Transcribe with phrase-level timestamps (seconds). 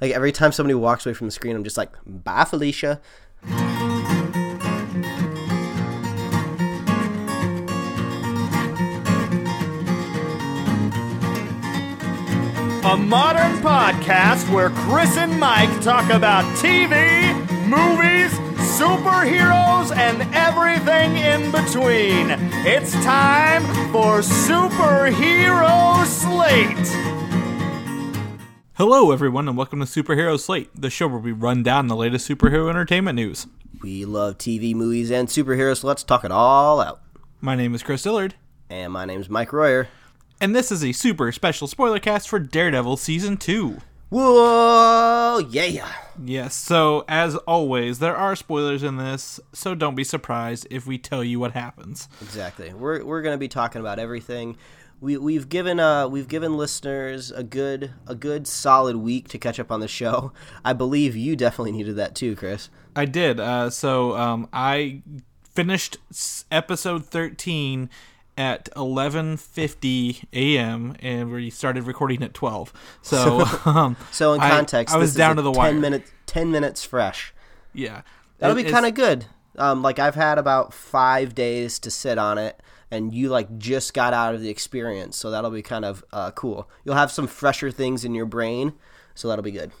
[0.00, 3.00] Like every time somebody walks away from the screen, I'm just like, "Bye, Felicia."
[12.84, 17.34] A modern podcast where Chris and Mike talk about TV,
[17.66, 18.32] movies,
[18.78, 22.30] superheroes, and everything in between.
[22.64, 27.15] It's time for Superhero Slate.
[28.76, 32.28] Hello, everyone, and welcome to Superhero Slate, the show where we run down the latest
[32.28, 33.46] superhero entertainment news.
[33.80, 37.00] We love TV, movies, and superheroes, so let's talk it all out.
[37.40, 38.34] My name is Chris Dillard,
[38.68, 39.88] And my name is Mike Royer.
[40.40, 43.78] and this is a super special spoiler cast for Daredevil Season 2.
[44.10, 45.90] Whoa, yeah.
[46.22, 50.96] Yes, so as always, there are spoilers in this, so don't be surprised if we
[50.98, 52.08] tell you what happens.
[52.22, 52.72] Exactly.
[52.72, 54.56] We're we're gonna be talking about everything.
[55.00, 59.60] We we've given uh we've given listeners a good a good solid week to catch
[59.60, 60.32] up on the show.
[60.64, 62.70] I believe you definitely needed that too, Chris.
[62.94, 63.38] I did.
[63.38, 65.02] Uh, so um, I
[65.54, 65.98] finished
[66.50, 67.90] episode 13
[68.38, 70.96] at 11:50 a.m.
[71.00, 72.72] and we started recording at 12.
[73.02, 75.72] So um, So in context, I, was this down to the ten wire.
[75.74, 77.34] minutes ten minutes fresh.
[77.74, 78.02] Yeah,
[78.38, 79.26] That'll It- be kind of good.
[79.58, 83.94] Um, like I've had about five days to sit on it, and you like just
[83.94, 86.68] got out of the experience, so that'll be kind of uh, cool.
[86.84, 88.72] You'll have some fresher things in your brain,
[89.14, 89.72] so that'll be good.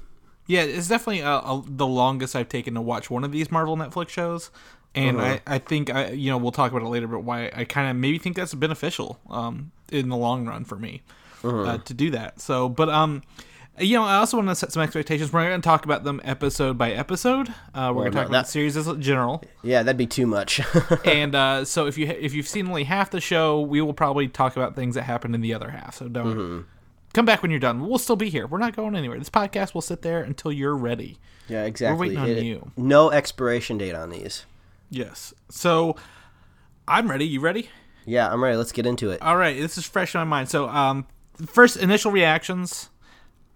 [0.46, 3.76] Yeah, it's definitely uh, uh, the longest I've taken to watch one of these Marvel
[3.76, 4.50] Netflix shows,
[4.94, 5.38] and Uh-huh.
[5.46, 7.90] I, I think I you know we'll talk about it later, but why I kind
[7.90, 11.02] of maybe think that's beneficial um, in the long run for me
[11.44, 11.62] Uh-huh.
[11.62, 12.40] uh, to do that.
[12.40, 13.22] So, but um.
[13.78, 15.32] You know, I also want to set some expectations.
[15.32, 17.48] We're going to talk about them episode by episode.
[17.74, 20.06] Uh, we're going to no, talk about that- series as a general, Yeah, that'd be
[20.06, 20.60] too much.
[21.04, 24.28] and uh, so if you if you've seen only half the show, we will probably
[24.28, 25.96] talk about things that happened in the other half.
[25.96, 26.60] So don't Mm-hmm.
[27.12, 27.86] come back when you're done.
[27.86, 28.46] We'll still be here.
[28.46, 29.18] We're not going anywhere.
[29.18, 31.18] This podcast will sit there until you're ready.
[31.48, 31.94] yeah, exactly.
[31.94, 32.72] We're waiting on It- you.
[32.78, 34.46] No expiration date on these.
[34.88, 35.34] Yes.
[35.50, 35.96] So
[36.88, 37.26] I'm ready.
[37.26, 37.68] You ready?
[38.06, 38.56] Yeah, I'm ready.
[38.56, 39.20] Let's get into it.
[39.20, 39.56] All right.
[39.58, 40.48] This is fresh on my mind.
[40.48, 41.06] So, um,
[41.44, 42.88] first initial reactions.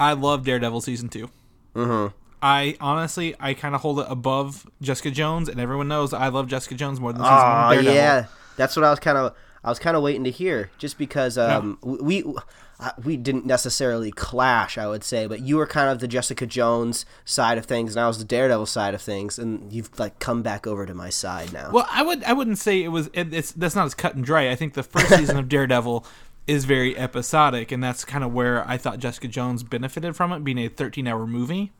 [0.00, 1.30] I love Daredevil season 2
[1.76, 2.16] Mm-hmm.
[2.42, 6.48] I honestly, I kind of hold it above Jessica Jones, and everyone knows I love
[6.48, 7.94] Jessica Jones more than season one Oh of Daredevil.
[7.94, 8.24] yeah,
[8.56, 11.36] that's what I was kind of I was kind of waiting to hear, just because
[11.36, 12.34] um, we we,
[12.80, 16.46] uh, we didn't necessarily clash, I would say, but you were kind of the Jessica
[16.46, 20.18] Jones side of things, and I was the Daredevil side of things, and you've like
[20.18, 21.70] come back over to my side now.
[21.70, 23.10] Well, I would, I wouldn't say it was.
[23.12, 24.50] It, it's that's not as cut and dry.
[24.50, 26.06] I think the first season of Daredevil
[26.50, 30.42] is very episodic, and that's kind of where I thought Jessica Jones benefited from it
[30.42, 31.70] being a 13-hour movie,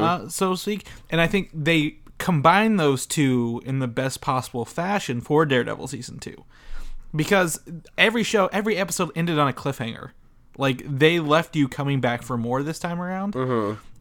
[0.00, 0.86] uh, so to speak.
[1.10, 6.18] And I think they combine those two in the best possible fashion for Daredevil season
[6.18, 6.44] two,
[7.14, 7.60] because
[7.96, 10.10] every show, every episode ended on a cliffhanger.
[10.58, 13.34] Like they left you coming back for more this time around,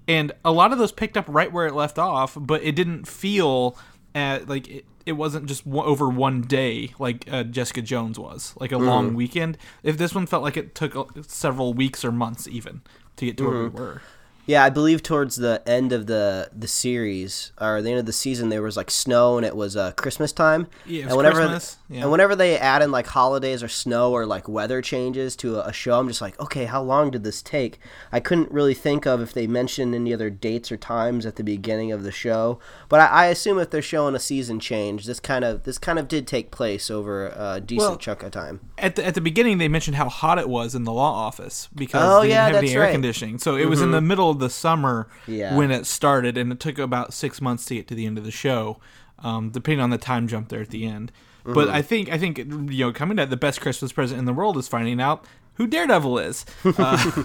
[0.08, 3.08] and a lot of those picked up right where it left off, but it didn't
[3.08, 3.78] feel
[4.14, 8.54] at like it, it wasn't just one, over one day like uh, Jessica Jones was,
[8.60, 9.58] like a long weekend.
[9.84, 12.82] If this one felt like it took uh, several weeks or months even
[13.18, 14.02] to get to where we were.
[14.48, 18.14] Yeah, I believe towards the end of the the series or the end of the
[18.14, 20.68] season, there was like snow and it was uh, Christmas time.
[20.86, 22.02] Yeah, and whenever Christmas, yeah.
[22.04, 25.70] and whenever they add in like holidays or snow or like weather changes to a,
[25.70, 27.80] a show, I'm just like, okay, how long did this take?
[28.12, 31.44] I couldn't really think of if they mentioned any other dates or times at the
[31.44, 35.20] beginning of the show, but I, I assume if they're showing a season change, this
[35.20, 38.60] kind of this kind of did take place over a decent Well, chunk of time.
[38.78, 41.68] At the at the beginning, they mentioned how hot it was in the law office
[41.74, 42.92] because Oh, they didn't yeah, have any air right.
[42.92, 43.40] conditioning.
[43.40, 45.56] So it was in the middle of the summer Yeah.
[45.58, 48.24] when it started, and it took about six months to get to the end of
[48.24, 48.80] the show,
[49.20, 51.12] um, depending on the time jump there at the end.
[51.44, 54.34] But I think I think you know coming at the best Christmas present in the
[54.34, 55.26] world is finding out
[55.56, 56.46] who Daredevil is.
[56.78, 57.24] Uh,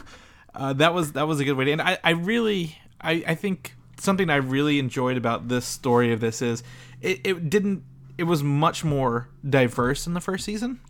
[0.55, 1.81] uh, that was that was a good way to end.
[1.83, 6.43] I, I really I, I think something I really enjoyed about this story of this
[6.43, 6.63] is
[7.01, 7.85] it, it didn't
[8.19, 10.81] it was much more diverse in the first season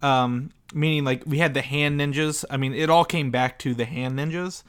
[0.00, 2.44] um, meaning like we had the hand ninjas.
[2.50, 4.62] I mean, it all came back to the hand ninjas,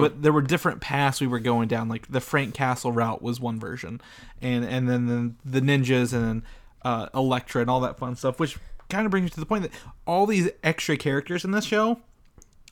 [0.00, 1.88] but there were different paths we were going down.
[1.88, 4.00] Like the Frank Castle route was one version,
[4.40, 6.42] and and then the, the ninjas and then
[6.84, 8.38] uh, Elektra and all that fun stuff.
[8.40, 9.72] Which kind of brings me to the point that
[10.06, 12.00] all these extra characters in this show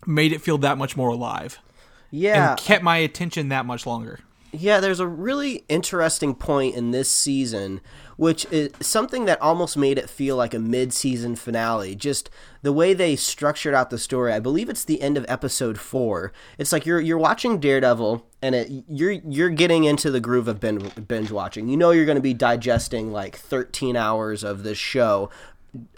[0.07, 1.59] made it feel that much more alive
[2.11, 4.21] Yeah, and kept my attention that much longer.
[4.53, 7.81] Yeah, there's a really interesting point in this season,
[8.17, 11.95] which is something that almost made it feel like a mid-season finale.
[11.95, 12.31] Just
[12.63, 14.33] the way they structured out the story.
[14.33, 16.33] I believe it's the end of episode four.
[16.59, 20.59] It's like you're you're watching Daredevil, and it, you're you're getting into the groove of
[20.59, 21.69] binge, binge watching.
[21.69, 25.31] You know you're going to be digesting like 13 hours of this show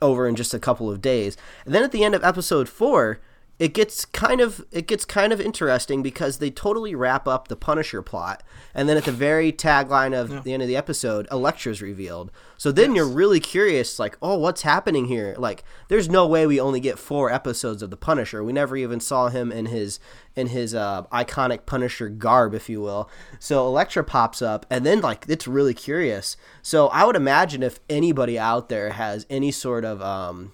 [0.03, 1.39] over in just a couple of days.
[1.65, 3.21] And then at the end of episode four,
[3.59, 7.57] it gets kind of it gets kind of interesting because they totally wrap up the
[7.57, 8.43] Punisher plot,
[8.75, 12.31] and then at the very tagline of the end of the episode, a Elektra's revealed.
[12.57, 15.35] So then you're really curious, like, oh, what's happening here?
[15.37, 18.45] Like, there's no way we only get four episodes of the Punisher.
[18.45, 19.99] We never even saw him in his
[20.35, 23.11] in his uh, iconic Punisher garb, if you will.
[23.39, 26.37] So Elektra pops up, and then like it's really curious.
[26.63, 30.53] So I would imagine if anybody out there has any sort of um,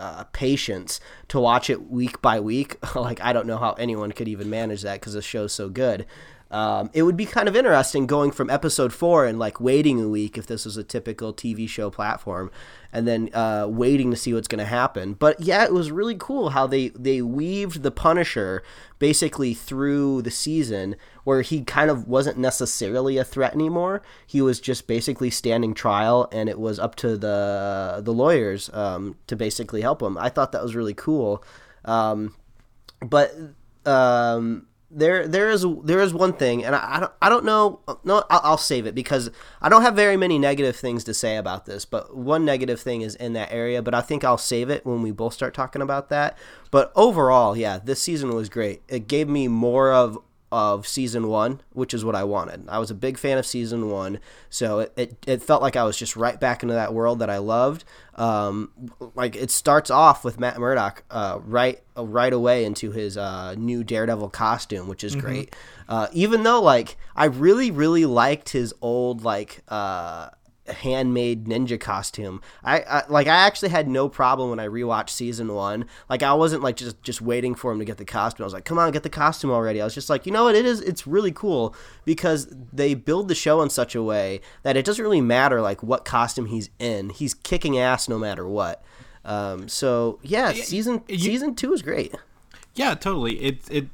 [0.00, 0.98] uh, patience
[1.28, 2.76] to watch it week by week.
[2.94, 6.06] like I don't know how anyone could even manage that because the show's so good.
[6.50, 10.08] Um, it would be kind of interesting going from episode four and like waiting a
[10.08, 12.50] week if this was a typical TV show platform,
[12.92, 15.14] and then uh, waiting to see what's going to happen.
[15.14, 18.62] But yeah, it was really cool how they they weaved the Punisher
[18.98, 24.02] basically through the season, where he kind of wasn't necessarily a threat anymore.
[24.26, 29.16] He was just basically standing trial, and it was up to the the lawyers um,
[29.26, 30.18] to basically help him.
[30.18, 31.44] I thought that was really cool.
[31.84, 32.34] Um,
[33.00, 33.34] but
[33.86, 37.80] um, there there is there is one thing, and I, I don't I don't know.
[38.02, 39.30] No, I'll, I'll, save it because
[39.62, 41.84] I don't have very many negative things to say about this.
[41.84, 43.82] But one negative thing is in that area.
[43.82, 46.36] But I think I'll save it when we both start talking about that.
[46.70, 48.82] But overall, yeah, this season was great.
[48.88, 50.18] It gave me more of
[50.52, 52.68] of season one, which is what I wanted.
[52.68, 54.18] I was a big fan of season one,
[54.48, 57.30] so it, it, it felt like I was just right back into that world that
[57.30, 57.84] I loved.
[58.16, 58.70] Um,
[59.14, 63.84] like it starts off with Matt Murdock uh, right right away into his uh, new
[63.84, 65.26] Daredevil costume, which is mm-hmm.
[65.26, 65.56] great.
[65.88, 70.30] Uh, even though like I really really liked his old like uh,
[70.72, 72.40] handmade ninja costume.
[72.62, 75.86] I, I, like I actually had no problem when I rewatched season one.
[76.08, 78.44] Like I wasn't like just just waiting for him to get the costume.
[78.44, 79.80] I was like, come on, get the costume already.
[79.80, 81.74] I was just like, you know what, it is it's really cool
[82.04, 85.82] because they build the show in such a way that it doesn't really matter like
[85.82, 87.10] what costume he's in.
[87.10, 88.82] He's kicking ass no matter what.
[89.24, 92.14] Um, so yeah, season you, season two is great.
[92.74, 93.36] Yeah, totally.
[93.40, 93.88] It it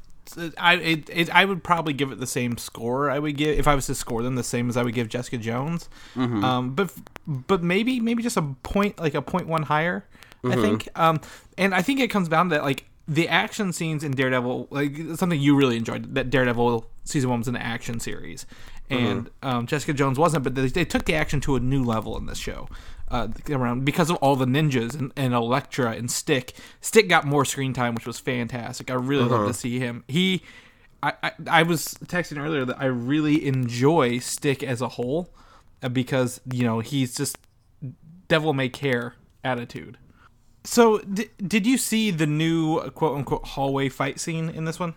[0.58, 3.66] I it, it, I would probably give it the same score I would give if
[3.68, 5.88] I was to score them the same as I would give Jessica Jones.
[6.14, 6.44] Mm-hmm.
[6.44, 6.92] Um, but
[7.26, 10.04] but maybe maybe just a point like a point one higher.
[10.42, 10.58] Mm-hmm.
[10.58, 10.88] I think.
[10.94, 11.20] Um,
[11.58, 15.40] and I think it comes down to like the action scenes in Daredevil, like something
[15.40, 16.14] you really enjoyed.
[16.14, 18.46] That Daredevil season one was an action series,
[18.90, 19.48] and mm-hmm.
[19.48, 20.44] um, Jessica Jones wasn't.
[20.44, 22.68] But they, they, took the action to a new level in this show
[23.10, 26.54] uh, around because of all the ninjas and, and Elektra and Stick.
[26.80, 28.90] Stick got more screen time, which was fantastic.
[28.90, 29.38] I really uh-huh.
[29.38, 30.04] love to see him.
[30.08, 30.42] He,
[31.02, 35.32] I, I, I, was texting earlier that I really enjoy Stick as a whole
[35.82, 37.38] uh, because you know he's just
[38.26, 39.14] devil may care
[39.44, 39.98] attitude.
[40.66, 44.94] So, d- did you see the new quote unquote hallway fight scene in this one?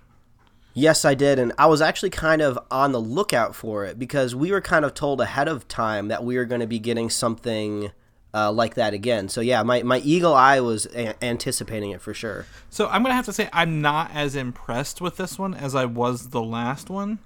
[0.73, 1.39] Yes, I did.
[1.39, 4.85] And I was actually kind of on the lookout for it because we were kind
[4.85, 7.91] of told ahead of time that we were going to be getting something
[8.33, 9.29] uh, like that again.
[9.29, 12.45] So yeah, my, my eagle eye was a- anticipating it for sure.
[12.69, 15.85] So I'm gonna have to say I'm not as impressed with this one as I
[15.85, 17.19] was the last one.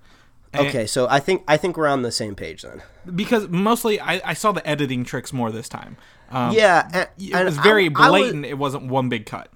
[0.54, 2.84] And okay, so I think I think we're on the same page then.
[3.13, 5.98] Because mostly I, I saw the editing tricks more this time.
[6.33, 8.45] Um, yeah, and, it was very I, blatant.
[8.45, 9.50] I was, it wasn't one big cut.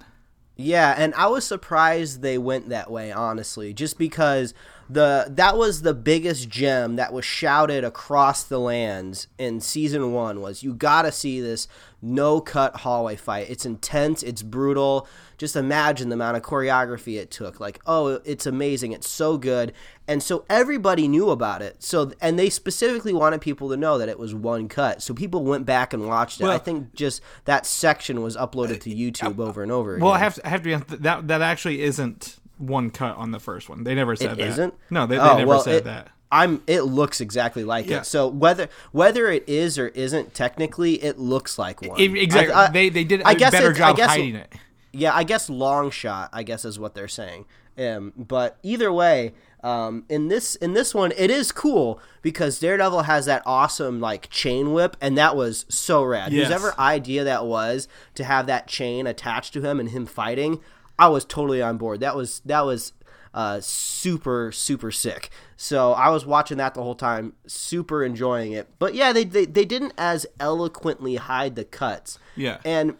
[0.60, 4.54] Yeah, and I was surprised they went that way, honestly, just because
[4.90, 10.40] the that was the biggest gem that was shouted across the lands in season one
[10.40, 11.68] was you gotta see this
[12.00, 13.50] no cut hallway fight.
[13.50, 15.06] It's intense, it's brutal.
[15.36, 17.60] Just imagine the amount of choreography it took.
[17.60, 19.72] Like, oh, it's amazing, it's so good.
[20.08, 21.82] And so everybody knew about it.
[21.82, 25.02] So and they specifically wanted people to know that it was one cut.
[25.02, 26.44] So people went back and watched it.
[26.44, 30.04] Well, I think just that section was uploaded to YouTube over and over again.
[30.04, 33.32] Well, I have to, I have to be that that actually isn't one cut on
[33.32, 33.84] the first one.
[33.84, 34.48] They never said it that.
[34.48, 34.74] Isn't?
[34.88, 36.08] No, they, they oh, never well, said it, that.
[36.32, 36.62] I'm.
[36.66, 37.98] It looks exactly like yeah.
[37.98, 38.06] it.
[38.06, 42.00] So whether whether it is or isn't, technically, it looks like one.
[42.00, 42.54] It, exactly.
[42.54, 44.54] I, I, they they did a I guess better job guess, hiding it.
[44.92, 46.30] Yeah, I guess long shot.
[46.32, 47.44] I guess is what they're saying.
[47.78, 53.02] Um, but either way, um, in this in this one, it is cool because Daredevil
[53.02, 56.32] has that awesome like chain whip, and that was so rad.
[56.32, 56.46] Yes.
[56.46, 60.60] Whose ever idea that was to have that chain attached to him and him fighting,
[60.98, 62.00] I was totally on board.
[62.00, 62.92] That was that was
[63.34, 65.30] uh, super super sick.
[65.56, 68.68] So I was watching that the whole time, super enjoying it.
[68.78, 72.18] But yeah, they they, they didn't as eloquently hide the cuts.
[72.36, 72.96] Yeah, and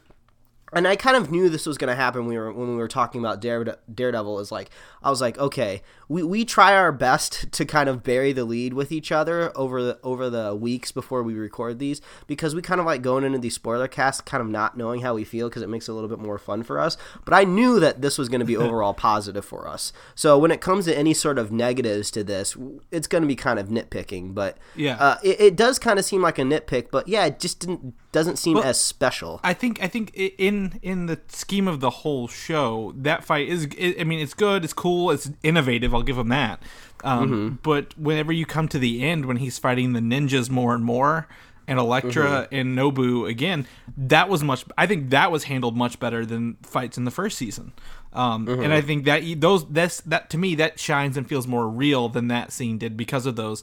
[0.72, 2.76] and I kind of knew this was going to happen when we were when we
[2.76, 4.38] were talking about Dare, Daredevil.
[4.40, 4.70] Is like
[5.02, 8.75] I was like, okay, we, we try our best to kind of bury the lead
[8.75, 12.80] with each other over the over the weeks before we record these because we kind
[12.80, 15.62] of like going into these spoiler casts, kind of not knowing how we feel because
[15.62, 16.96] it makes it a little bit more fun for us.
[17.25, 19.92] But I knew that this was going to be overall positive for us.
[20.14, 22.56] So when it comes to any sort of negatives to this,
[22.90, 24.34] it's going to be kind of nitpicking.
[24.34, 26.90] But yeah, uh, it, it does kind of seem like a nitpick.
[26.90, 29.41] But yeah, it just didn't doesn't seem as special.
[29.45, 33.69] I think I think in in the scheme of the whole show, that fight is.
[34.00, 35.95] I mean, it's good, it's cool, it's innovative.
[35.95, 36.62] I'll give him that.
[37.05, 40.85] Um, But whenever you come to the end, when he's fighting the ninjas more and
[40.85, 41.29] more,
[41.69, 44.65] and Elektra and Nobu again, that was much.
[44.77, 47.73] I think that was handled much better than fights in the first season.
[48.15, 51.69] Um, And I think that those that's that to me that shines and feels more
[51.69, 53.62] real than that scene did because of those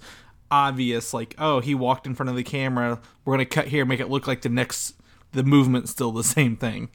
[0.52, 3.00] obvious like oh he walked in front of the camera.
[3.24, 4.96] We're gonna cut here make it look like the next
[5.32, 6.90] the movement's still the same thing.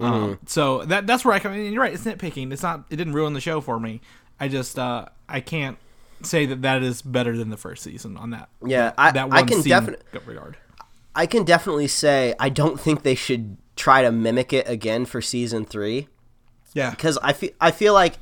[0.00, 1.72] Um, so that that's where i come in.
[1.72, 2.52] You're right it's nitpicking.
[2.52, 4.00] It's not it didn't ruin the show for me.
[4.40, 5.76] I just uh i can't
[6.22, 8.48] say that that is better than the first season on that.
[8.64, 10.56] Yeah, I- that I can definitely regard
[11.14, 15.20] I can definitely say I don't think they should try to mimic it again for
[15.20, 16.06] season three.
[16.74, 16.90] yeah.
[16.90, 18.14] Because I feel I feel like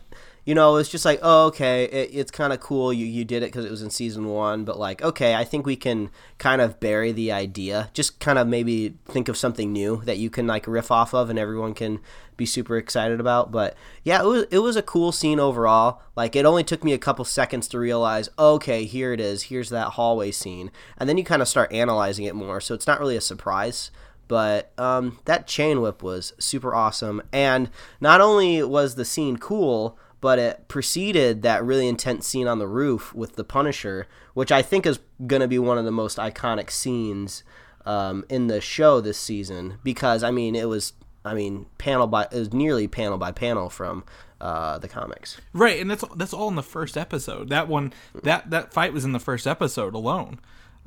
[0.47, 3.43] you know it's just like oh okay it, it's kind of cool you you did
[3.43, 6.63] it because it was in season one but like okay I think we can kind
[6.63, 7.91] of bury the idea.
[7.93, 11.29] Just kind of maybe think of something new that you can like riff off of
[11.29, 12.01] and everyone can
[12.37, 13.75] be super excited about but
[14.05, 16.01] yeah it was it was a cool scene overall.
[16.15, 19.71] Like it only took me a couple seconds to realize okay here it is here's
[19.71, 23.01] that hallway scene and then you kind of start analyzing it more so it's not
[23.01, 23.91] really a surprise
[24.29, 29.99] but um, that chain whip was super awesome and not only was the scene cool
[30.21, 34.63] but it preceded that really intense scene on the roof with the punisher which i
[34.63, 37.43] think is going to be one of the most iconic scenes
[37.85, 40.93] um, in the show this season because i mean it was
[41.25, 44.05] i mean panel by it was nearly panel by panel from
[44.41, 45.39] uh, the comics.
[45.53, 47.49] Right and that's that's all in the first episode.
[47.49, 47.93] That one
[48.23, 50.41] that that fight was in the first episode alone.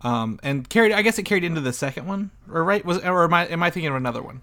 [0.04, 2.32] Um and carried i guess it carried into the second one?
[2.52, 4.42] Or right was or am i am i thinking of another one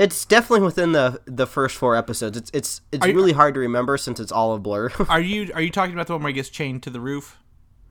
[0.00, 3.60] it's definitely within the the first four episodes it's it's it's you- really hard to
[3.60, 6.30] remember since it's all a blur are you are you talking about the one where
[6.30, 7.36] he gets chained to the roof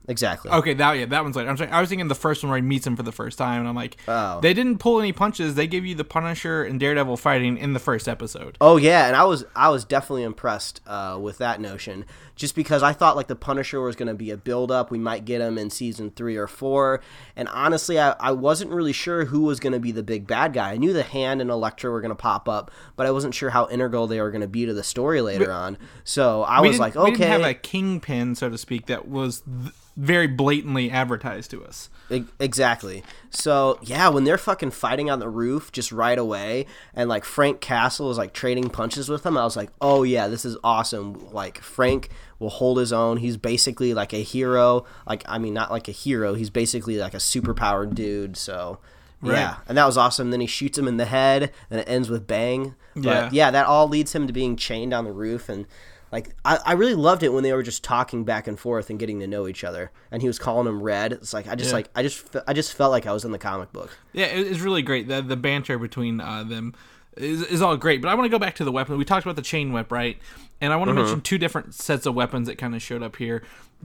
[0.08, 1.48] exactly Okay, that yeah, that one's later.
[1.48, 1.70] I'm sorry.
[1.70, 3.68] I was thinking the first one where he meets him for the first time, and
[3.68, 4.40] I'm like, Oh.
[4.40, 5.54] they didn't pull any punches.
[5.54, 8.56] They gave you the Punisher and Daredevil fighting in the first episode.
[8.60, 12.06] Oh yeah, and I was I was definitely impressed uh, with that notion,
[12.40, 14.90] just because I thought like the Punisher was going to be a build up.
[14.90, 17.02] We might get him in season three or four,
[17.36, 20.54] and honestly, I, I wasn't really sure who was going to be the big bad
[20.54, 20.72] guy.
[20.72, 23.50] I knew the Hand and Elektra were going to pop up, but I wasn't sure
[23.50, 25.76] how integral they were going to be to the story later on.
[26.02, 29.42] So I was like, we okay, didn't have a kingpin, so to speak, that was
[29.42, 31.90] th- very blatantly advertised to us.
[32.38, 33.04] Exactly.
[33.28, 37.60] So yeah, when they're fucking fighting on the roof just right away, and like Frank
[37.60, 41.30] Castle is like trading punches with them, I was like, oh yeah, this is awesome.
[41.32, 42.08] Like Frank
[42.40, 43.18] will hold his own.
[43.18, 44.84] He's basically like a hero.
[45.06, 46.34] Like I mean, not like a hero.
[46.34, 48.36] He's basically like a superpowered dude.
[48.36, 48.78] So.
[49.22, 50.30] Yeah, and that was awesome.
[50.30, 52.74] Then he shoots him in the head, and it ends with bang.
[52.96, 53.28] But Yeah.
[53.32, 55.66] yeah, that all leads him to being chained on the roof, and
[56.10, 58.98] like I, I really loved it when they were just talking back and forth and
[58.98, 59.90] getting to know each other.
[60.10, 61.12] And he was calling him Red.
[61.12, 61.74] It's like I just Yeah.
[61.76, 63.90] like I just I just felt like I was in the comic book.
[64.14, 65.06] Yeah, it- it's really great.
[65.06, 66.72] The the banter between uh, them
[67.20, 68.02] is, is all great.
[68.02, 68.96] But I want to go back to the weapon.
[68.96, 70.18] We talked about the chain whip, right?
[70.60, 71.02] And I want to uh-huh.
[71.02, 73.42] mention two different sets of weapons that kind of showed up here.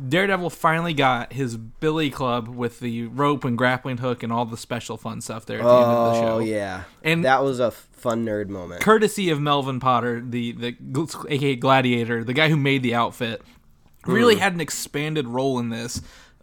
[0.09, 4.57] Daredevil finally got his Billy Club with the rope and grappling hook and all the
[4.57, 6.35] special fun stuff there at the end of the oh, show.
[6.35, 8.81] Oh yeah, And- that was a fun nerd moment.
[8.81, 10.75] courtesy of Melvin Potter, the the
[11.29, 13.41] aka Gladiator, the guy who made the outfit,
[14.05, 14.39] really mm.
[14.39, 16.01] had an expanded role in this.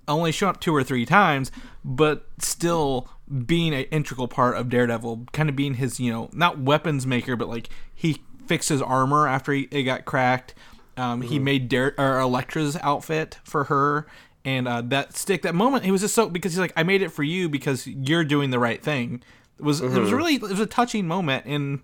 [0.08, 1.52] Only shown up two or three times,
[1.84, 3.08] but still
[3.46, 7.36] being an integral part of Daredevil, kind of being his, you know, not weapons maker,
[7.36, 10.54] but like he fixed his armor after he, it got cracked.
[10.96, 14.06] Um, He made Dare, or Elektra's outfit for her,
[14.44, 17.00] and uh, that stick, that moment, he was just so because he's like, I made
[17.00, 19.22] it for you because you're doing the right thing.
[19.58, 21.82] It was it was really it was a touching moment in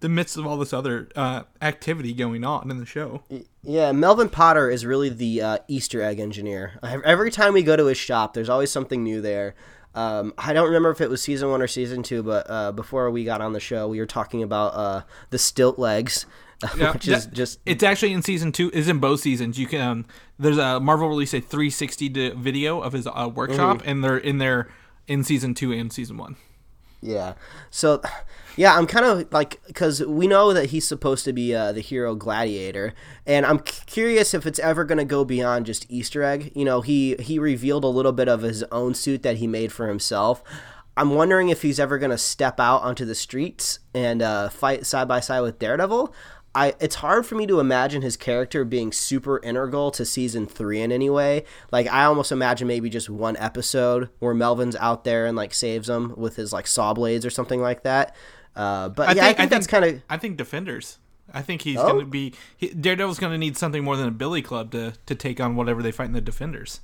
[0.00, 3.22] the midst of all this other uh, activity going on in the show.
[3.62, 6.78] Yeah, Melvin Potter is really the uh, Easter egg engineer.
[6.82, 9.54] Every time we go to his shop, there's always something new there.
[9.94, 13.10] Um, I don't remember if it was season one or season two, but uh, before
[13.10, 16.26] we got on the show, we were talking about uh, the stilt legs,
[16.76, 18.70] Yeah, which is that- just it's actually in season two.
[18.72, 19.58] Is in both seasons.
[19.58, 20.04] You can um,
[20.38, 24.68] there's a Marvel released a 360 video of his uh, workshop, and they're in there
[25.08, 26.36] in season two and season one.
[27.02, 27.32] Yeah.
[27.70, 28.02] So,
[28.60, 31.80] yeah, I'm kind of like because we know that he's supposed to be uh, the
[31.80, 32.92] hero gladiator,
[33.26, 36.52] and I'm curious if it's ever going to go beyond just Easter egg.
[36.54, 39.72] You know, he he revealed a little bit of his own suit that he made
[39.72, 40.44] for himself.
[40.94, 44.84] I'm wondering if he's ever going to step out onto the streets and uh, fight
[44.84, 46.14] side by side with Daredevil.
[46.54, 50.82] I, it's hard for me to imagine his character being super integral to season three
[50.82, 51.44] in any way.
[51.72, 55.88] Like I almost imagine maybe just one episode where Melvin's out there and like saves
[55.88, 58.14] him with his like saw blades or something like that.
[58.56, 60.98] Uh, but yeah, I think, that's kind of I think defenders.
[61.32, 61.86] I think he's Oh?
[61.86, 64.94] going to be he, Daredevil's going to need something more than a Billy Club to
[65.06, 66.80] to take on whatever they fight in the defenders.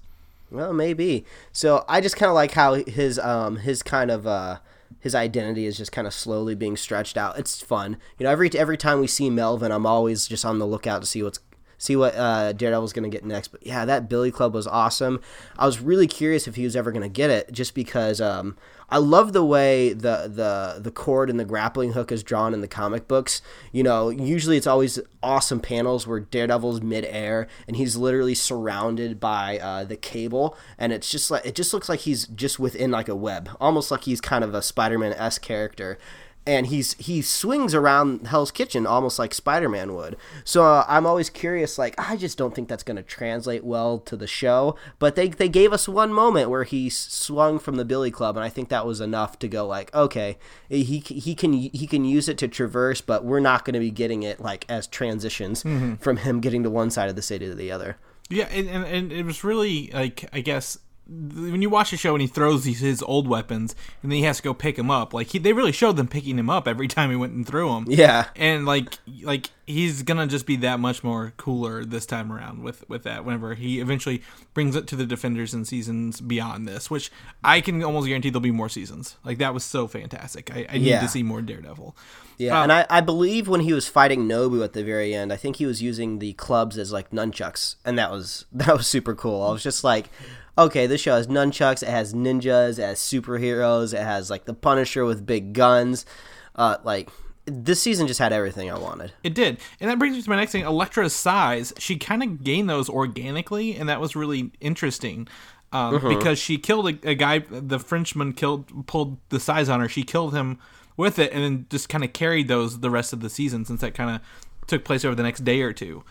[0.50, 1.24] well maybe.
[1.52, 4.58] So I just kind of like how his um his kind of uh
[5.00, 7.38] his identity is just kind of slowly being stretched out.
[7.38, 7.96] It's fun.
[8.18, 11.06] You know, every every time we see Melvin, I'm always just on the lookout to
[11.06, 11.40] see what's
[11.78, 13.48] see what uh, Daredevil's going to get next.
[13.48, 15.20] But yeah, that Billy Club was awesome.
[15.58, 18.56] I was really curious if he was ever going to get it, just because um,
[18.88, 22.60] I love the way the the the cord and the grappling hook is drawn in
[22.60, 23.42] the comic books.
[23.72, 29.58] You know, usually it's always awesome panels where Daredevil's midair and he's literally surrounded by
[29.58, 33.08] uh, the cable, and it's just like it just looks like he's just within like
[33.08, 35.98] a web, almost like he's kind of a Spider-Man s character
[36.46, 40.16] and he's he swings around Hell's Kitchen almost like Spider-Man would.
[40.44, 41.78] So uh, I'm always curious.
[41.78, 44.76] Like I just don't think that's going to translate well to the show.
[44.98, 48.44] But they they gave us one moment where he swung from the Billy Club, and
[48.44, 50.38] I think that was enough to go like, okay,
[50.68, 53.90] he he can he can use it to traverse, but we're not going to be
[53.90, 55.96] getting it like as transitions mm-hmm.
[55.96, 57.96] from him getting to one side of the city to the other.
[58.28, 62.14] Yeah, and, and, and it was really like I guess when you watch the show
[62.14, 64.90] and he throws these his old weapons and then he has to go pick them
[64.90, 67.46] up like he, they really showed them picking him up every time he went and
[67.46, 68.26] threw them yeah.
[68.34, 72.88] And like like he's gonna just be that much more cooler this time around with
[72.88, 74.22] with that whenever he eventually
[74.54, 77.10] brings it to the defenders in seasons beyond this which
[77.42, 79.16] i can almost guarantee there'll be more seasons.
[79.24, 80.54] Like that was so fantastic.
[80.54, 81.00] I, I need yeah.
[81.00, 81.96] to see more daredevil.
[82.38, 85.32] Yeah, um, and I, I believe when he was fighting Nobu at the very end,
[85.32, 88.86] I think he was using the clubs as like nunchucks, and that was that was
[88.86, 89.42] super cool.
[89.42, 90.10] I was just like,
[90.58, 94.54] okay, this show has nunchucks, it has ninjas, it has superheroes, it has like the
[94.54, 96.06] Punisher with big guns.
[96.54, 97.10] Uh, like
[97.44, 99.12] this season just had everything I wanted.
[99.22, 101.72] It did, and that brings me to my next thing: Elektra's sais.
[101.78, 105.28] She kind of gained those organically, and that was really interesting.
[105.72, 106.08] Um, mm-hmm.
[106.08, 109.88] Because she killed a, a, guy, the Frenchman killed, pulled the sais on her.
[109.88, 110.58] She killed him
[110.96, 113.80] with it, and then just kind of carried those the rest of the season, since
[113.80, 114.22] that kind of
[114.66, 116.04] took place over the next day or two.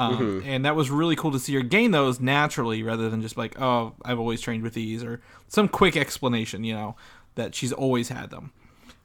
[0.00, 0.48] Um, mm-hmm.
[0.48, 3.60] And that was really cool to see her gain those naturally rather than just like,
[3.60, 6.96] oh, I've always trained with these or some quick explanation, you know,
[7.34, 8.52] that she's always had them.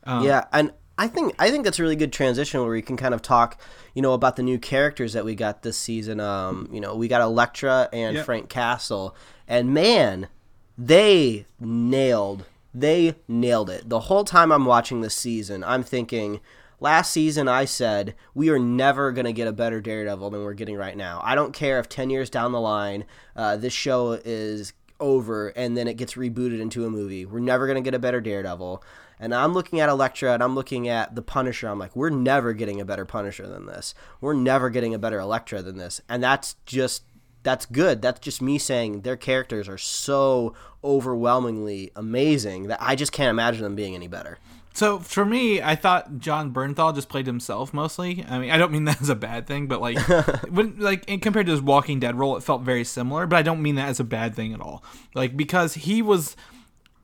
[0.05, 2.95] Um, yeah, and I think I think that's a really good transition where we can
[2.95, 3.59] kind of talk,
[3.93, 6.21] you know, about the new characters that we got this season.
[6.21, 8.25] Um, you know, we got Elektra and yep.
[8.25, 9.17] Frank Castle,
[9.49, 10.29] and man,
[10.77, 13.89] they nailed they nailed it.
[13.89, 16.41] The whole time I'm watching this season, I'm thinking
[16.85, 20.53] Last season, I said we are never going to get a better Daredevil than we're
[20.53, 21.19] getting right now.
[21.23, 25.75] I don't care if 10 years down the line, uh, this show is over and
[25.75, 27.25] then it gets rebooted into a movie.
[27.25, 28.83] We're never going to get a better Daredevil.
[29.19, 31.69] And I'm looking at Elektra and I'm looking at the Punisher.
[31.69, 33.95] I'm like, we're never getting a better Punisher than this.
[34.21, 36.01] We're never getting a better Elektra than this.
[36.07, 37.01] And that's just
[37.41, 38.03] that's good.
[38.03, 43.63] That's just me saying their characters are so overwhelmingly amazing that I just can't imagine
[43.63, 44.37] them being any better.
[44.75, 48.25] So for me, I thought Jon Bernthal just played himself mostly.
[48.27, 49.97] I mean, I don't mean that as a bad thing, but like,
[50.49, 53.25] when like compared to his Walking Dead role, it felt very similar.
[53.25, 54.83] But I don't mean that as a bad thing at all.
[55.15, 56.35] Like because he was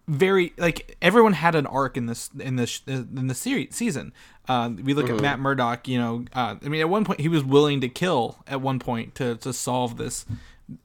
[0.05, 4.11] very like everyone had an arc in this in this in the series season.
[4.49, 5.15] Uh, we look mm-hmm.
[5.15, 5.87] at Matt Murdock.
[5.87, 8.79] You know, uh, I mean, at one point he was willing to kill at one
[8.79, 10.25] point to to solve this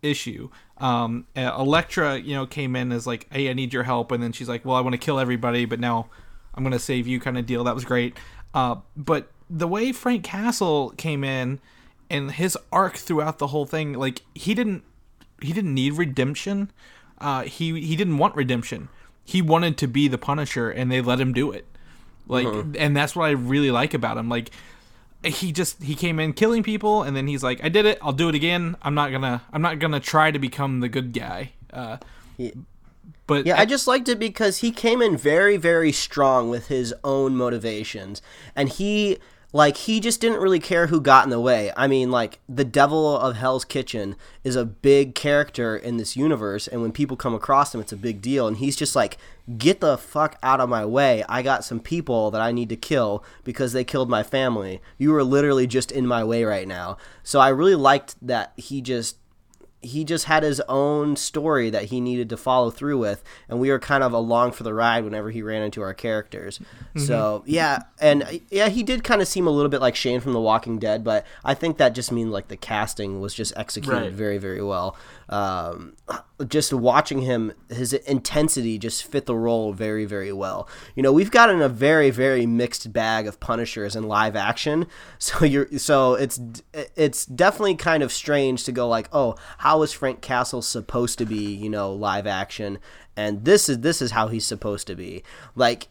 [0.02, 0.50] issue.
[0.78, 4.30] Um, Elektra, you know, came in as like, "Hey, I need your help," and then
[4.30, 6.08] she's like, "Well, I want to kill everybody, but now."
[6.56, 7.64] I'm gonna save you kind of deal.
[7.64, 8.16] That was great.
[8.54, 11.60] Uh, but the way Frank Castle came in
[12.10, 14.82] and his arc throughout the whole thing, like he didn't
[15.40, 16.70] he didn't need redemption.
[17.18, 18.88] Uh, he he didn't want redemption.
[19.24, 21.66] He wanted to be the Punisher, and they let him do it.
[22.28, 22.64] Like, uh-huh.
[22.78, 24.28] and that's what I really like about him.
[24.28, 24.50] Like,
[25.24, 27.98] he just he came in killing people, and then he's like, "I did it.
[28.02, 28.76] I'll do it again.
[28.82, 31.98] I'm not gonna I'm not gonna try to become the good guy." Uh,
[33.26, 36.94] but yeah, I just liked it because he came in very, very strong with his
[37.02, 38.22] own motivations,
[38.54, 39.18] and he
[39.52, 41.72] like he just didn't really care who got in the way.
[41.76, 46.68] I mean, like the devil of Hell's Kitchen is a big character in this universe,
[46.68, 48.46] and when people come across him, it's a big deal.
[48.46, 49.18] And he's just like,
[49.56, 51.24] "Get the fuck out of my way!
[51.28, 54.80] I got some people that I need to kill because they killed my family.
[54.98, 58.80] You are literally just in my way right now." So I really liked that he
[58.80, 59.16] just
[59.86, 63.70] he just had his own story that he needed to follow through with and we
[63.70, 67.00] were kind of along for the ride whenever he ran into our characters mm-hmm.
[67.00, 70.32] so yeah and yeah he did kind of seem a little bit like shane from
[70.32, 74.00] the walking dead but i think that just means like the casting was just executed
[74.00, 74.12] right.
[74.12, 74.96] very very well
[75.28, 75.96] um,
[76.46, 80.68] just watching him, his intensity just fit the role very, very well.
[80.94, 84.86] You know, we've gotten a very, very mixed bag of Punishers in live action,
[85.18, 86.40] so you're so it's
[86.72, 91.26] it's definitely kind of strange to go like, oh, how is Frank Castle supposed to
[91.26, 91.54] be?
[91.54, 92.78] You know, live action,
[93.16, 95.24] and this is this is how he's supposed to be.
[95.56, 95.88] Like,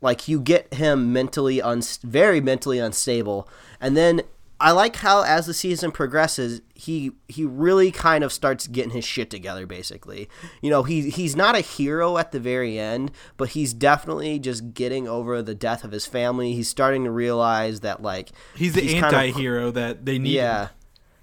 [0.00, 3.48] like you get him mentally un very mentally unstable,
[3.80, 4.22] and then
[4.58, 9.04] I like how as the season progresses, he he really kind of starts getting his
[9.04, 9.66] shit together.
[9.66, 10.28] Basically,
[10.62, 14.72] you know, he he's not a hero at the very end, but he's definitely just
[14.72, 16.54] getting over the death of his family.
[16.54, 20.30] He's starting to realize that like he's the kind of- anti-hero that they need.
[20.32, 20.68] yeah.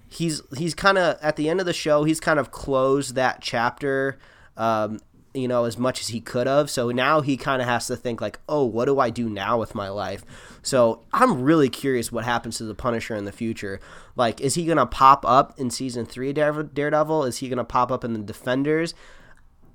[0.10, 2.04] He's he's kind of at the end of the show.
[2.04, 4.20] He's kind of closed that chapter,
[4.56, 5.00] um,
[5.34, 6.70] you know, as much as he could have.
[6.70, 9.58] So now he kind of has to think like, oh, what do I do now
[9.58, 10.24] with my life?
[10.62, 13.80] So I'm really curious what happens to the Punisher in the future.
[14.16, 17.24] Like, is he gonna pop up in season three Daredevil?
[17.24, 18.94] Is he gonna pop up in the Defenders?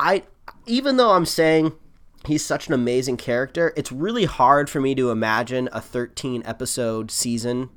[0.00, 0.24] I
[0.66, 1.72] even though I'm saying
[2.26, 7.10] he's such an amazing character, it's really hard for me to imagine a 13 episode
[7.10, 7.70] season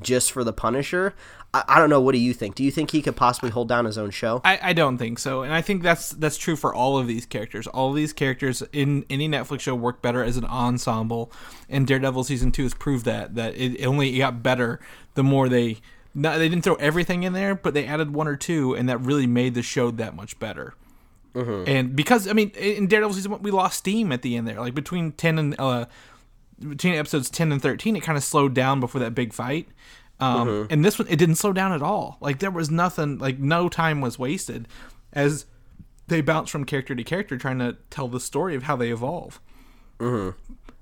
[0.00, 1.14] just for the Punisher.
[1.54, 2.00] I, I don't know.
[2.00, 2.54] What do you think?
[2.54, 4.40] Do you think he could possibly hold down his own show?
[4.44, 7.26] I, I don't think so, and I think that's that's true for all of these
[7.26, 7.66] characters.
[7.66, 11.32] All of these characters in any Netflix show work better as an ensemble,
[11.68, 14.80] and Daredevil season two has proved that that it only got better
[15.14, 15.78] the more they
[16.14, 18.98] not, they didn't throw everything in there, but they added one or two, and that
[18.98, 20.74] really made the show that much better.
[21.68, 24.58] And because I mean, in Daredevil season one, we lost steam at the end there,
[24.58, 25.84] like between ten and uh,
[26.60, 29.68] between episodes 10 and 13 it kind of slowed down before that big fight.
[30.18, 32.16] Um, and this one it didn't slow down at all.
[32.20, 34.66] Like there was nothing like no time was wasted
[35.12, 35.44] as
[36.08, 39.40] they bounce from character to character trying to tell the story of how they evolve.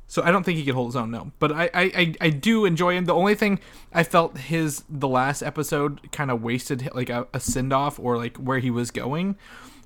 [0.06, 1.32] So i don't think he could hold his own no.
[1.38, 3.06] But i i, I, I do enjoy him.
[3.06, 3.58] The only thing
[3.92, 8.36] i felt his the last episode kind of wasted like a, a send-off or like
[8.36, 9.36] where he was going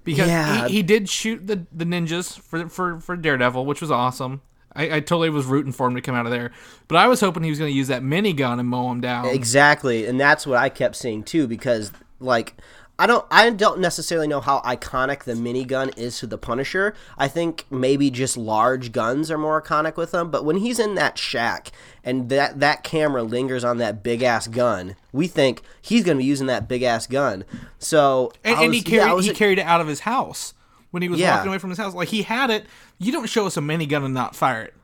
[0.05, 0.66] because Yeah.
[0.68, 4.42] he, he did shoot the, the ninjas for, for for daredevil which was awesome
[4.78, 6.52] I, I totally was rooting for him to come out of there,
[6.86, 9.26] but I was hoping he was going to use that minigun and mow him down.
[9.26, 11.48] Exactly, and that's what I kept seeing too.
[11.48, 12.54] Because like,
[12.96, 16.94] I don't, I don't necessarily know how iconic the minigun is to the Punisher.
[17.16, 20.30] I think maybe just large guns are more iconic with him.
[20.30, 21.72] But when he's in that shack
[22.04, 26.22] and that that camera lingers on that big ass gun, we think he's going to
[26.22, 27.44] be using that big ass gun.
[27.80, 30.00] So and, I and he was- yeah, carried was- he carried it out of his
[30.00, 30.54] house
[30.90, 31.37] when he was Yeah.
[31.37, 31.94] walking away from his house.
[31.94, 32.66] Like he had it.
[32.98, 34.74] You don't show us a minigun and not fire it.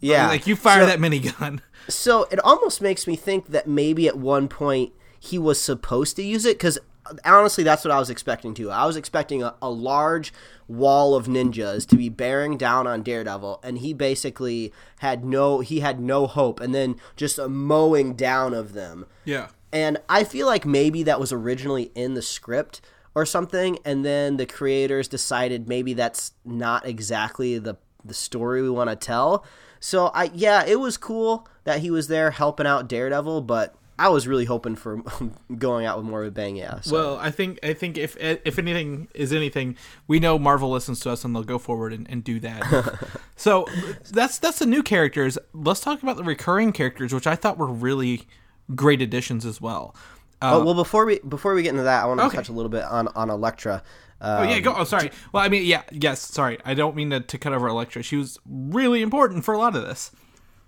[0.00, 1.60] yeah, Like you fire So- that minigun.
[1.88, 6.22] So it almost makes me think that maybe at one point he was supposed to
[6.22, 8.70] use it because uh, honestly, that's what I was expecting to.
[8.70, 10.32] I was expecting a, a large
[10.68, 15.80] wall of ninjas to be bearing down on Daredevil, and he basically had no he
[15.80, 19.06] had no hope, and then just a mowing down of them.
[19.24, 19.48] Yeah.
[19.72, 22.82] And I feel like maybe that was originally in the script
[23.14, 28.70] or something, and then the creators decided maybe that's not exactly the the story we
[28.70, 29.44] want to tell.
[29.80, 34.08] So I yeah, it was cool that he was there helping out Daredevil, but I
[34.08, 35.02] was really hoping for
[35.58, 36.56] going out with more of a bang.
[36.56, 36.80] Yeah.
[36.80, 36.94] So.
[36.94, 41.10] Well, I think I think if if anything is anything, we know Marvel listens to
[41.10, 43.08] us and they'll go forward and, and do that.
[43.36, 43.66] so
[44.10, 45.36] that's that's the new characters.
[45.52, 48.26] Let's talk about the recurring characters, which I thought were really
[48.74, 49.94] great additions as well.
[50.42, 52.36] Uh, Oh, well, before we before we get into that, I want to Okay.
[52.36, 53.82] touch a little bit on on Elektra.
[54.20, 54.74] Uh, Oh yeah, go.
[54.76, 55.10] Oh, sorry.
[55.32, 56.20] Well, I mean, yeah, yes.
[56.20, 58.02] Sorry, I don't mean to, to cut over Elektra.
[58.02, 60.10] She was really important for a lot of this.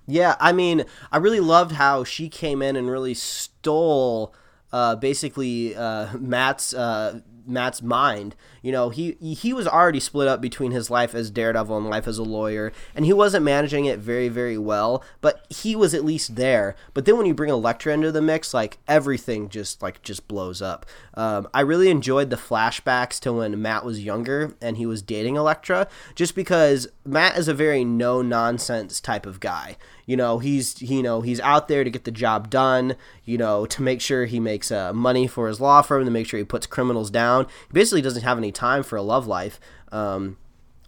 [0.06, 4.34] Yeah, I mean, I really loved how she came in and really stole
[4.72, 8.34] uh, basically uh, Matt's uh, Matt's mind.
[8.62, 12.06] You know, he he was already split up between his life as Daredevil and life
[12.06, 15.02] as a lawyer, and he wasn't managing it very very well.
[15.20, 16.76] But he was at least there.
[16.94, 20.62] But then when you bring Elektra into the mix, like everything just like just blows
[20.62, 20.86] up.
[21.14, 25.36] Um, I really enjoyed the flashbacks to when Matt was younger and he was dating
[25.36, 29.76] Elektra, just because Matt is a very no nonsense type of guy.
[30.06, 32.94] You know, he's you know he's out there to get the job done.
[33.24, 36.26] You know, to make sure he makes uh, money for his law firm, to make
[36.26, 37.46] sure he puts criminals down.
[37.68, 39.58] He basically doesn't have any time for a love life.
[39.90, 40.36] Um,